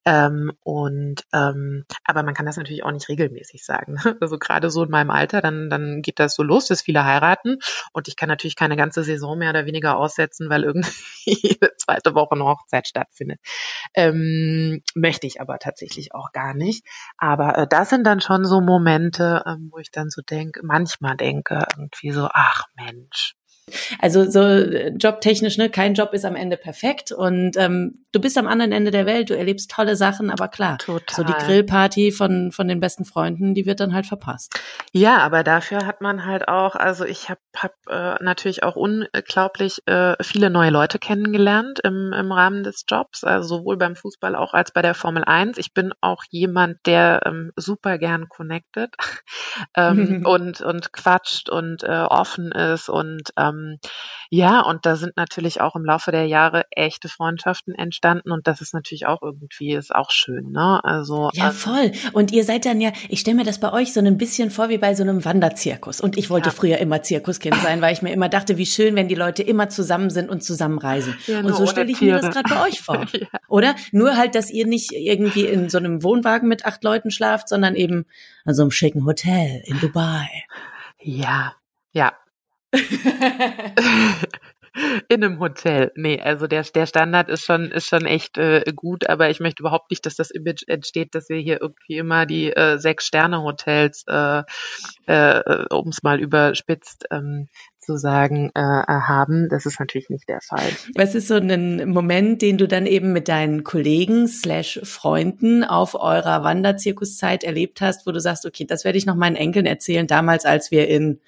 [0.04, 3.96] Ähm, und ähm, aber man kann das natürlich auch nicht regelmäßig sagen.
[4.20, 7.58] Also gerade so in meinem Alter, dann dann geht das so los, dass viele heiraten
[7.92, 10.90] und ich kann natürlich keine ganze Saison mehr oder weniger aussetzen, weil irgendwie
[11.24, 13.40] jede zweite Woche eine Hochzeit stattfindet.
[13.94, 16.84] Ähm, möchte ich aber tatsächlich auch gar nicht.
[17.18, 21.16] Aber äh, das sind dann schon so Momente, ähm, wo ich dann so denke, manchmal
[21.16, 23.34] denke irgendwie so, ach Mensch,
[23.98, 28.38] also so äh, jobtechnisch, ne, kein Job ist am Ende perfekt und ähm, du bist
[28.38, 31.16] am anderen Ende der Welt, du erlebst tolle Sachen, aber klar, Total.
[31.16, 34.58] so die Grillparty von von den besten Freunden, die wird dann halt verpasst.
[34.92, 39.86] Ja, aber dafür hat man halt auch, also ich habe hab, äh, natürlich auch unglaublich
[39.86, 44.54] äh, viele neue Leute kennengelernt im, im Rahmen des Jobs, also sowohl beim Fußball auch
[44.54, 45.58] als bei der Formel 1.
[45.58, 48.94] Ich bin auch jemand, der ähm, super gern connected
[49.76, 53.78] ähm, und und quatscht und äh, offen ist und ähm, ähm,
[54.32, 58.60] ja, und da sind natürlich auch im Laufe der Jahre echte Freundschaften entstanden und das
[58.60, 60.80] ist natürlich auch irgendwie, ist auch schön, ne?
[60.84, 61.30] Also.
[61.32, 61.92] Ja, ähm, voll.
[62.12, 64.68] Und ihr seid dann ja, ich stelle mir das bei euch so ein bisschen vor
[64.68, 66.00] wie bei so einem Wanderzirkus.
[66.00, 66.54] Und ich wollte ja.
[66.54, 69.68] früher immer Zirkuskind sein, weil ich mir immer dachte, wie schön, wenn die Leute immer
[69.68, 71.16] zusammen sind und zusammenreisen.
[71.26, 72.16] Ja, und so stelle ich Tiere.
[72.16, 73.06] mir das gerade bei euch vor.
[73.12, 73.26] ja.
[73.48, 73.74] Oder?
[73.92, 77.74] Nur halt, dass ihr nicht irgendwie in so einem Wohnwagen mit acht Leuten schlaft, sondern
[77.74, 78.06] eben
[78.44, 80.28] an so einem schicken Hotel in Dubai.
[81.02, 81.54] Ja,
[81.92, 82.12] ja,
[85.08, 85.90] In einem Hotel.
[85.96, 89.62] Nee, also der, der Standard ist schon, ist schon echt äh, gut, aber ich möchte
[89.62, 94.42] überhaupt nicht, dass das Image entsteht, dass wir hier irgendwie immer die äh, Sechs-Sterne-Hotels, äh,
[95.06, 97.48] äh, um es mal überspitzt ähm,
[97.80, 99.48] zu sagen, äh, haben.
[99.48, 100.70] Das ist natürlich nicht der Fall.
[100.94, 105.96] Was ist so ein Moment, den du dann eben mit deinen Kollegen slash Freunden auf
[105.96, 110.06] eurer Wanderzirkuszeit erlebt hast, wo du sagst, okay, das werde ich noch meinen Enkeln erzählen,
[110.06, 111.18] damals, als wir in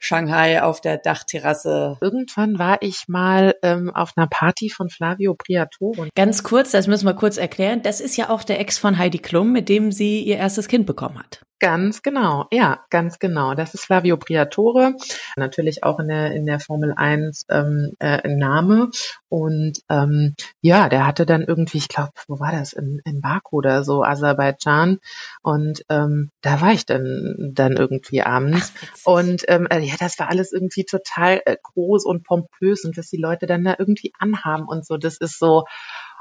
[0.00, 1.98] Shanghai auf der Dachterrasse.
[2.00, 6.08] Irgendwann war ich mal ähm, auf einer Party von Flavio Briatore.
[6.16, 7.82] Ganz kurz, das müssen wir kurz erklären.
[7.82, 10.86] Das ist ja auch der Ex von Heidi Klum, mit dem sie ihr erstes Kind
[10.86, 11.42] bekommen hat.
[11.60, 13.52] Ganz genau, ja, ganz genau.
[13.52, 14.94] Das ist Flavio Briatore,
[15.36, 18.88] natürlich auch in der, in der Formel 1 ähm, äh, Name.
[19.28, 22.72] Und ähm, ja, der hatte dann irgendwie, ich glaube, wo war das?
[22.72, 25.00] In, in Baku oder so, Aserbaidschan.
[25.42, 28.72] Und ähm, da war ich dann, dann irgendwie abends.
[28.82, 32.96] Ach, und ähm, äh, ja, das war alles irgendwie total äh, groß und pompös und
[32.96, 34.96] was die Leute dann da irgendwie anhaben und so.
[34.96, 35.66] Das ist so,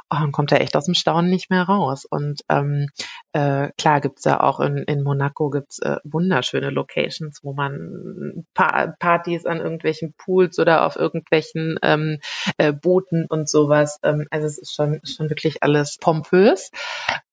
[0.10, 2.06] oh, dann kommt er echt aus dem Staunen nicht mehr raus.
[2.06, 2.88] Und ähm,
[3.34, 8.94] äh, klar gibt's ja auch in, in Monaco gibt's äh, wunderschöne Locations, wo man pa
[9.00, 12.20] Partys an irgendwelchen Pools oder auf irgendwelchen ähm,
[12.58, 14.00] äh, Booten und sowas.
[14.04, 16.72] Ähm, also es ist schon, schon wirklich alles pompös.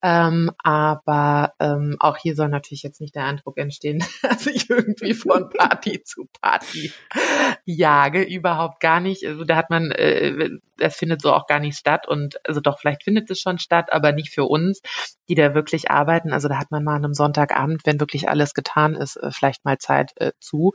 [0.03, 5.14] Ähm, aber ähm, auch hier soll natürlich jetzt nicht der Eindruck entstehen, dass ich irgendwie
[5.14, 6.93] von Party zu Party
[7.64, 8.22] jage.
[8.22, 9.27] Überhaupt gar nicht.
[9.27, 12.07] Also da hat man, äh, das findet so auch gar nicht statt.
[12.07, 14.81] Und also doch, vielleicht findet es schon statt, aber nicht für uns,
[15.29, 16.33] die da wirklich arbeiten.
[16.33, 19.64] Also da hat man mal an einem Sonntagabend, wenn wirklich alles getan ist, äh, vielleicht
[19.64, 20.73] mal Zeit äh, zu.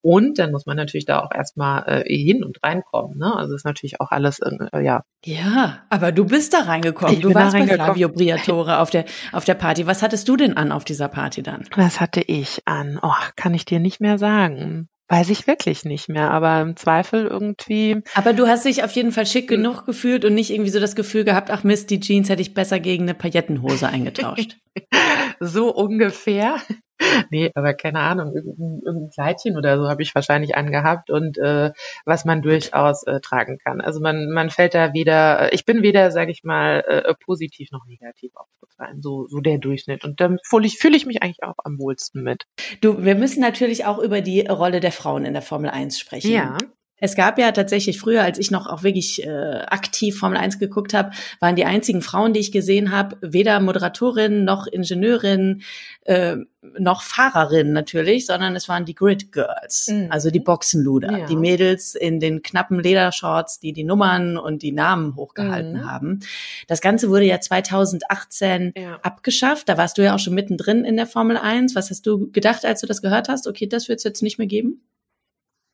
[0.00, 3.16] Und dann muss man natürlich da auch erstmal äh, hin und reinkommen.
[3.16, 3.34] Ne?
[3.34, 5.04] Also ist natürlich auch alles, äh, ja.
[5.24, 7.14] Ja, aber du bist da reingekommen.
[7.14, 9.86] Ich du warst bei Flavio Briatore auf der, auf der Party.
[9.86, 11.64] Was hattest du denn an auf dieser Party dann?
[11.76, 12.98] Was hatte ich an?
[13.00, 14.88] Oh, kann ich dir nicht mehr sagen.
[15.08, 18.02] Weiß ich wirklich nicht mehr, aber im Zweifel irgendwie.
[18.14, 20.96] Aber du hast dich auf jeden Fall schick genug gefühlt und nicht irgendwie so das
[20.96, 24.56] Gefühl gehabt, ach Mist, die Jeans hätte ich besser gegen eine Paillettenhose eingetauscht.
[25.40, 26.56] so ungefähr.
[27.30, 31.72] Nee, aber keine Ahnung, irgendein, irgendein Kleidchen oder so habe ich wahrscheinlich angehabt und äh,
[32.04, 33.80] was man durchaus äh, tragen kann.
[33.80, 37.70] Also man, man fällt da weder, äh, ich bin weder, sage ich mal, äh, positiv
[37.72, 40.04] noch negativ aufgefallen, so, so der Durchschnitt.
[40.04, 42.44] Und dann fühle ich, fühl ich mich eigentlich auch am wohlsten mit.
[42.80, 46.30] Du, wir müssen natürlich auch über die Rolle der Frauen in der Formel 1 sprechen.
[46.30, 46.58] Ja.
[47.04, 50.94] Es gab ja tatsächlich früher, als ich noch auch wirklich äh, aktiv Formel 1 geguckt
[50.94, 55.60] habe, waren die einzigen Frauen, die ich gesehen habe, weder Moderatorin noch Ingenieurin
[56.04, 56.36] äh,
[56.78, 60.06] noch Fahrerin natürlich, sondern es waren die Grid Girls, mhm.
[60.08, 61.26] also die Boxenluder, ja.
[61.26, 65.90] die Mädels in den knappen Ledershorts, die die Nummern und die Namen hochgehalten mhm.
[65.90, 66.20] haben.
[66.68, 68.98] Das Ganze wurde ja 2018 ja.
[69.02, 69.68] abgeschafft.
[69.68, 71.74] Da warst du ja auch schon mittendrin in der Formel 1.
[71.74, 73.46] Was hast du gedacht, als du das gehört hast?
[73.46, 74.80] Okay, das wird es jetzt nicht mehr geben?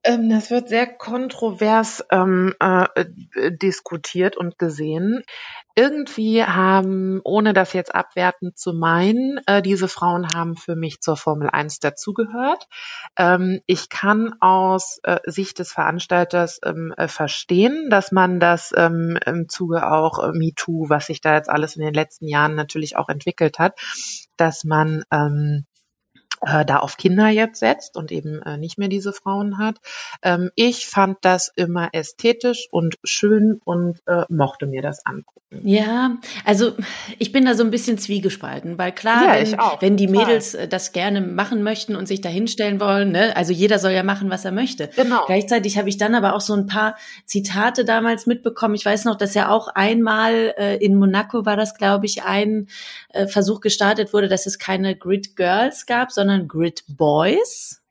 [0.03, 2.87] Ähm, das wird sehr kontrovers ähm, äh,
[3.51, 5.23] diskutiert und gesehen.
[5.77, 11.17] Irgendwie haben, ohne das jetzt abwertend zu meinen, äh, diese Frauen haben für mich zur
[11.17, 12.67] Formel 1 dazugehört.
[13.17, 19.19] Ähm, ich kann aus äh, Sicht des Veranstalters ähm, äh, verstehen, dass man das ähm,
[19.27, 22.97] im Zuge auch äh, MeToo, was sich da jetzt alles in den letzten Jahren natürlich
[22.97, 23.79] auch entwickelt hat,
[24.37, 25.67] dass man ähm,
[26.41, 29.77] äh, da auf Kinder jetzt setzt und eben äh, nicht mehr diese Frauen hat.
[30.23, 35.41] Ähm, ich fand das immer ästhetisch und schön und äh, mochte mir das angucken.
[35.65, 36.75] Ja, also
[37.19, 40.63] ich bin da so ein bisschen zwiegespalten, weil klar, ja, wenn, wenn die Mädels Klar.
[40.63, 44.05] Äh, das gerne machen möchten und sich da hinstellen wollen, ne, also jeder soll ja
[44.05, 44.91] machen, was er möchte.
[44.95, 45.25] Genau.
[45.27, 48.77] Gleichzeitig habe ich dann aber auch so ein paar Zitate damals mitbekommen.
[48.77, 52.69] Ich weiß noch, dass ja auch einmal äh, in Monaco war das, glaube ich, ein
[53.09, 57.83] äh, Versuch gestartet wurde, dass es keine Grid Girls gab, sondern sondern Grid Boys.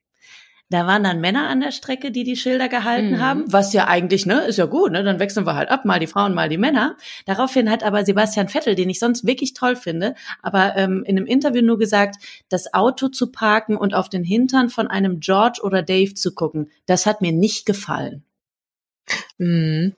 [0.71, 3.19] Da waren dann Männer an der Strecke, die die Schilder gehalten mhm.
[3.19, 5.99] haben, was ja eigentlich, ne, ist ja gut, ne, dann wechseln wir halt ab, mal
[5.99, 6.95] die Frauen, mal die Männer.
[7.25, 10.13] Daraufhin hat aber Sebastian Vettel, den ich sonst wirklich toll finde,
[10.43, 12.17] aber ähm, in einem Interview nur gesagt,
[12.49, 16.69] das Auto zu parken und auf den Hintern von einem George oder Dave zu gucken,
[16.85, 18.23] das hat mir nicht gefallen.
[19.39, 19.95] Mhm.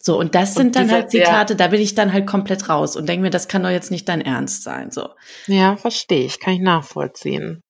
[0.00, 1.56] So, und das sind und dann halt Zitate, ja.
[1.56, 4.06] da bin ich dann halt komplett raus und denke mir, das kann doch jetzt nicht
[4.08, 4.90] dein Ernst sein.
[4.92, 5.08] So.
[5.46, 7.63] Ja, verstehe ich, kann ich nachvollziehen.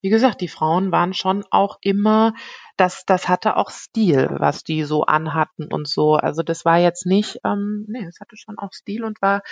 [0.00, 2.34] Wie gesagt, die Frauen waren schon auch immer
[2.78, 6.14] das, das hatte auch Stil, was die so anhatten und so.
[6.14, 9.42] Also das war jetzt nicht, ähm, nee, es hatte schon auch Stil und war,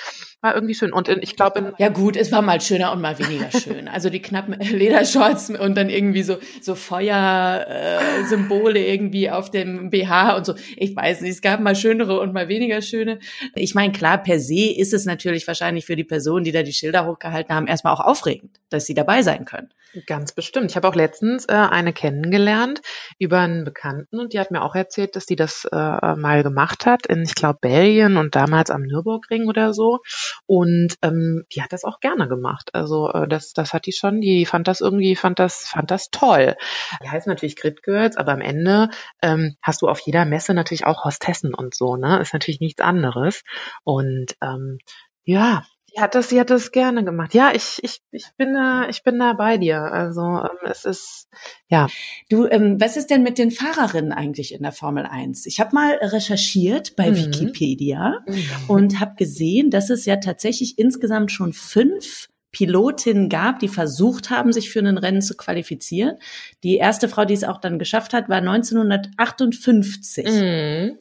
[0.41, 0.93] war irgendwie schön.
[0.93, 3.89] Und in, ich glaube, ja gut, es war mal schöner und mal weniger schön.
[3.89, 10.37] Also die knappen Ledershorts und dann irgendwie so so Feuersymbole äh, irgendwie auf dem BH
[10.37, 10.55] und so.
[10.77, 13.19] Ich weiß nicht, es gab mal schönere und mal weniger schöne.
[13.55, 16.73] Ich meine, klar, per se ist es natürlich wahrscheinlich für die Personen, die da die
[16.73, 19.69] Schilder hochgehalten haben, erstmal auch aufregend, dass sie dabei sein können.
[20.05, 20.71] Ganz bestimmt.
[20.71, 22.83] Ich habe auch letztens äh, eine kennengelernt,
[23.19, 25.77] über einen Bekannten und die hat mir auch erzählt, dass die das äh,
[26.17, 30.01] mal gemacht hat in, ich glaube, Belgien und damals am Nürburgring oder so.
[30.47, 32.71] Und ähm, die hat das auch gerne gemacht.
[32.75, 36.11] Also äh, das, das hat die schon, die fand das irgendwie, fand das, fand das
[36.11, 36.57] toll.
[37.03, 38.91] Die heißt natürlich Grid Girls, aber am Ende
[39.23, 42.21] ähm, hast du auf jeder Messe natürlich auch Hostessen und so, ne?
[42.21, 43.43] Ist natürlich nichts anderes.
[43.85, 44.79] Und ähm,
[45.25, 45.65] ja,
[45.97, 47.33] Sie hat das, sie hat das gerne gemacht.
[47.33, 49.81] Ja, ich, ich, ich bin da, ich bin da bei dir.
[49.81, 51.29] Also ähm, es ist,
[51.69, 51.89] ja.
[52.29, 55.47] Du, ähm, was ist denn mit den Fahrerinnen eigentlich in der Formel 1?
[55.47, 57.17] Ich habe mal recherchiert bei mhm.
[57.17, 58.45] Wikipedia mhm.
[58.69, 64.53] und habe gesehen, dass es ja tatsächlich insgesamt schon fünf Pilotinnen gab, die versucht haben,
[64.53, 66.19] sich für ein Rennen zu qualifizieren.
[66.63, 70.27] Die erste Frau, die es auch dann geschafft hat, war 1958.
[70.27, 70.99] Mhm.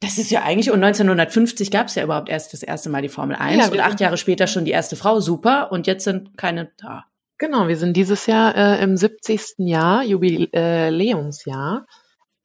[0.00, 3.10] Das ist ja eigentlich, und 1950 gab es ja überhaupt erst das erste Mal die
[3.10, 6.38] Formel 1 ja, und acht Jahre später schon die erste Frau, super, und jetzt sind
[6.38, 7.04] keine da.
[7.36, 9.54] Genau, wir sind dieses Jahr äh, im 70.
[9.58, 11.86] Jahr, Jubiläumsjahr.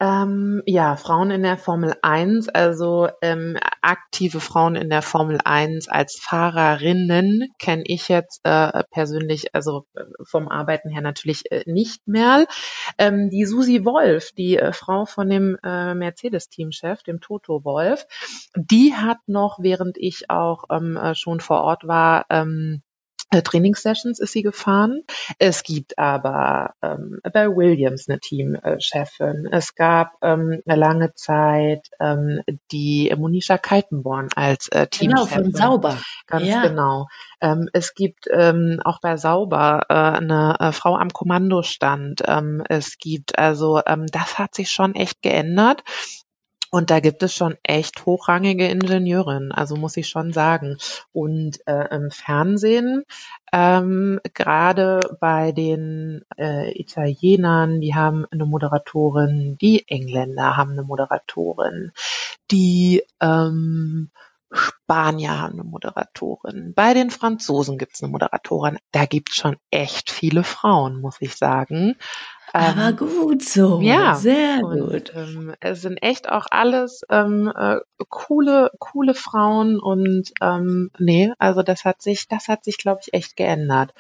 [0.02, 5.88] Ähm, ja, Frauen in der Formel 1, also ähm, aktive Frauen in der Formel 1
[5.88, 9.86] als Fahrerinnen kenne ich jetzt äh, persönlich, also
[10.22, 12.46] vom Arbeiten her natürlich äh, nicht mehr.
[12.98, 18.06] Ähm, die Susi Wolf, die äh, Frau von dem äh, Mercedes-Teamchef, dem Toto Wolf,
[18.54, 22.84] die hat noch, während ich auch ähm, äh, schon vor Ort war, ähm, äh,
[23.43, 25.03] Trainingssessions ist sie gefahren.
[25.39, 29.47] Es gibt aber ähm, bei Williams eine Teamchefin.
[29.51, 35.09] Es gab ähm, eine lange Zeit ähm, die Monisha Kaltenborn als äh, Teamchefin.
[35.15, 35.97] Genau, von Sauber.
[36.27, 36.67] Ganz ja.
[36.67, 37.07] genau.
[37.41, 42.23] Ähm, es gibt ähm, auch bei Sauber äh, eine äh, Frau am Kommandostand.
[42.25, 45.83] Ähm, es gibt also, ähm, das hat sich schon echt geändert.
[46.72, 50.78] Und da gibt es schon echt hochrangige Ingenieurinnen, also muss ich schon sagen.
[51.13, 53.03] Und äh, im Fernsehen,
[53.53, 61.91] ähm, gerade bei den äh, Italienern, die haben eine Moderatorin, die Engländer haben eine Moderatorin,
[62.51, 64.09] die ähm,
[64.86, 66.73] Spanier haben eine Moderatorin.
[66.75, 68.77] Bei den Franzosen gibt es eine Moderatorin.
[68.91, 71.95] Da gibt es schon echt viele Frauen, muss ich sagen.
[72.53, 73.81] Aber ähm, gut so.
[73.81, 75.11] Ja, sehr und, gut.
[75.13, 77.79] Ähm, es sind echt auch alles ähm, äh,
[78.09, 83.13] coole, coole Frauen und ähm, nee, also das hat sich, das hat sich, glaube ich,
[83.13, 83.93] echt geändert.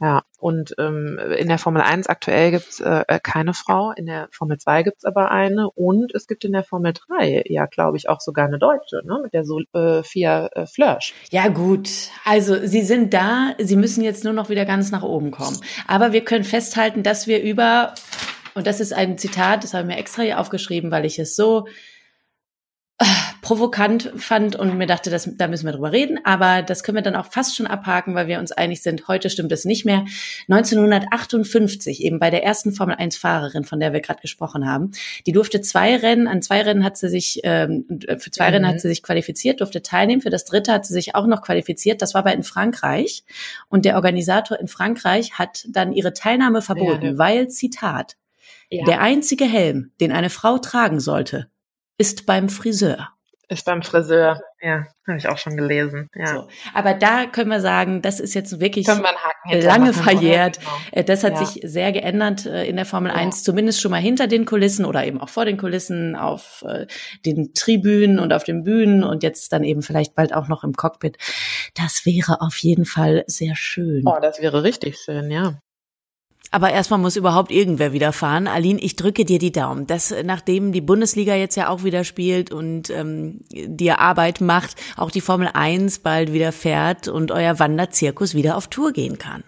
[0.00, 4.28] Ja, und ähm, in der Formel 1 aktuell gibt's äh, äh, keine Frau, in der
[4.30, 8.08] Formel 2 gibt's aber eine und es gibt in der Formel 3 ja, glaube ich,
[8.08, 11.14] auch sogar eine Deutsche, ne, mit der Sophia äh, Flörsch.
[11.30, 11.88] Ja gut,
[12.24, 15.58] also sie sind da, sie müssen jetzt nur noch wieder ganz nach oben kommen.
[15.86, 17.94] Aber wir können festhalten, dass wir über,
[18.54, 21.36] und das ist ein Zitat, das habe ich mir extra hier aufgeschrieben, weil ich es
[21.36, 21.66] so
[23.48, 26.20] provokant fand und mir dachte, das, da müssen wir drüber reden.
[26.24, 29.30] Aber das können wir dann auch fast schon abhaken, weil wir uns einig sind, heute
[29.30, 30.04] stimmt es nicht mehr.
[30.50, 34.90] 1958, eben bei der ersten Formel 1 Fahrerin, von der wir gerade gesprochen haben,
[35.26, 37.86] die durfte zwei Rennen, an zwei Rennen hat sie sich, ähm,
[38.18, 38.54] für zwei mhm.
[38.54, 40.20] Rennen hat sie sich qualifiziert, durfte teilnehmen.
[40.20, 42.02] Für das dritte hat sie sich auch noch qualifiziert.
[42.02, 43.24] Das war aber in Frankreich.
[43.70, 48.18] Und der Organisator in Frankreich hat dann ihre Teilnahme verboten, ja, weil, Zitat,
[48.68, 48.84] ja.
[48.84, 51.48] der einzige Helm, den eine Frau tragen sollte,
[51.96, 53.08] ist beim Friseur.
[53.50, 56.08] Ist beim Friseur, ja, habe ich auch schon gelesen.
[56.14, 56.26] Ja.
[56.26, 56.48] So.
[56.74, 60.58] Aber da können wir sagen, das ist jetzt wirklich lange verjährt.
[60.58, 60.70] Genau.
[60.92, 61.46] Äh, das hat ja.
[61.46, 63.16] sich sehr geändert äh, in der Formel ja.
[63.16, 66.86] 1, zumindest schon mal hinter den Kulissen oder eben auch vor den Kulissen, auf äh,
[67.24, 70.74] den Tribünen und auf den Bühnen und jetzt dann eben vielleicht bald auch noch im
[70.74, 71.16] Cockpit.
[71.74, 74.02] Das wäre auf jeden Fall sehr schön.
[74.06, 75.58] Oh, das wäre richtig schön, ja.
[76.50, 78.46] Aber erstmal muss überhaupt irgendwer wieder fahren.
[78.46, 82.50] Aline, ich drücke dir die Daumen, dass nachdem die Bundesliga jetzt ja auch wieder spielt
[82.50, 88.34] und ähm, dir Arbeit macht, auch die Formel 1 bald wieder fährt und euer Wanderzirkus
[88.34, 89.44] wieder auf Tour gehen kann.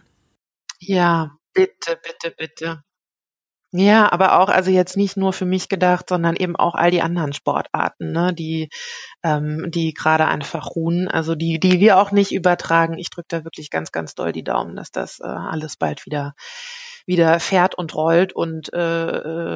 [0.79, 2.83] Ja, bitte, bitte, bitte.
[3.73, 7.03] Ja, aber auch, also jetzt nicht nur für mich gedacht, sondern eben auch all die
[7.03, 8.69] anderen Sportarten, ne, die,
[9.23, 12.99] ähm, die gerade einfach ruhen, also die, die wir auch nicht übertragen.
[12.99, 16.35] Ich drücke da wirklich ganz, ganz doll die Daumen, dass das äh, alles bald wieder
[17.11, 18.79] wieder fährt und rollt und äh,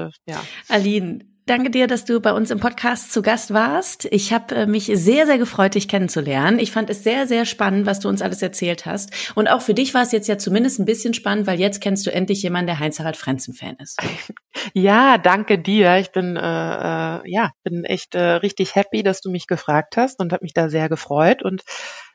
[0.02, 0.44] äh, ja.
[0.68, 4.06] Aline, danke dir, dass du bei uns im Podcast zu Gast warst.
[4.06, 6.58] Ich habe äh, mich sehr, sehr gefreut, dich kennenzulernen.
[6.58, 9.32] Ich fand es sehr, sehr spannend, was du uns alles erzählt hast.
[9.36, 12.06] Und auch für dich war es jetzt ja zumindest ein bisschen spannend, weil jetzt kennst
[12.06, 14.00] du endlich jemanden, der Heinz-Harald Frenzen-Fan ist.
[14.72, 15.98] Ja, danke dir.
[15.98, 20.20] Ich bin äh, äh, ja bin echt äh, richtig happy, dass du mich gefragt hast
[20.20, 21.64] und habe mich da sehr gefreut und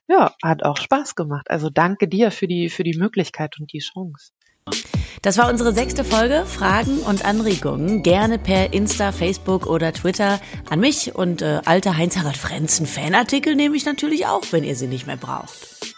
[0.08, 1.52] ja, hat auch Spaß gemacht.
[1.52, 4.32] Also danke dir für die für die Möglichkeit und die Chance.
[5.22, 6.46] Das war unsere sechste Folge.
[6.46, 10.40] Fragen und Anregungen gerne per Insta, Facebook oder Twitter
[10.70, 14.88] an mich und äh, alte Heinz-Harald Frenzen Fanartikel nehme ich natürlich auch, wenn ihr sie
[14.88, 15.96] nicht mehr braucht.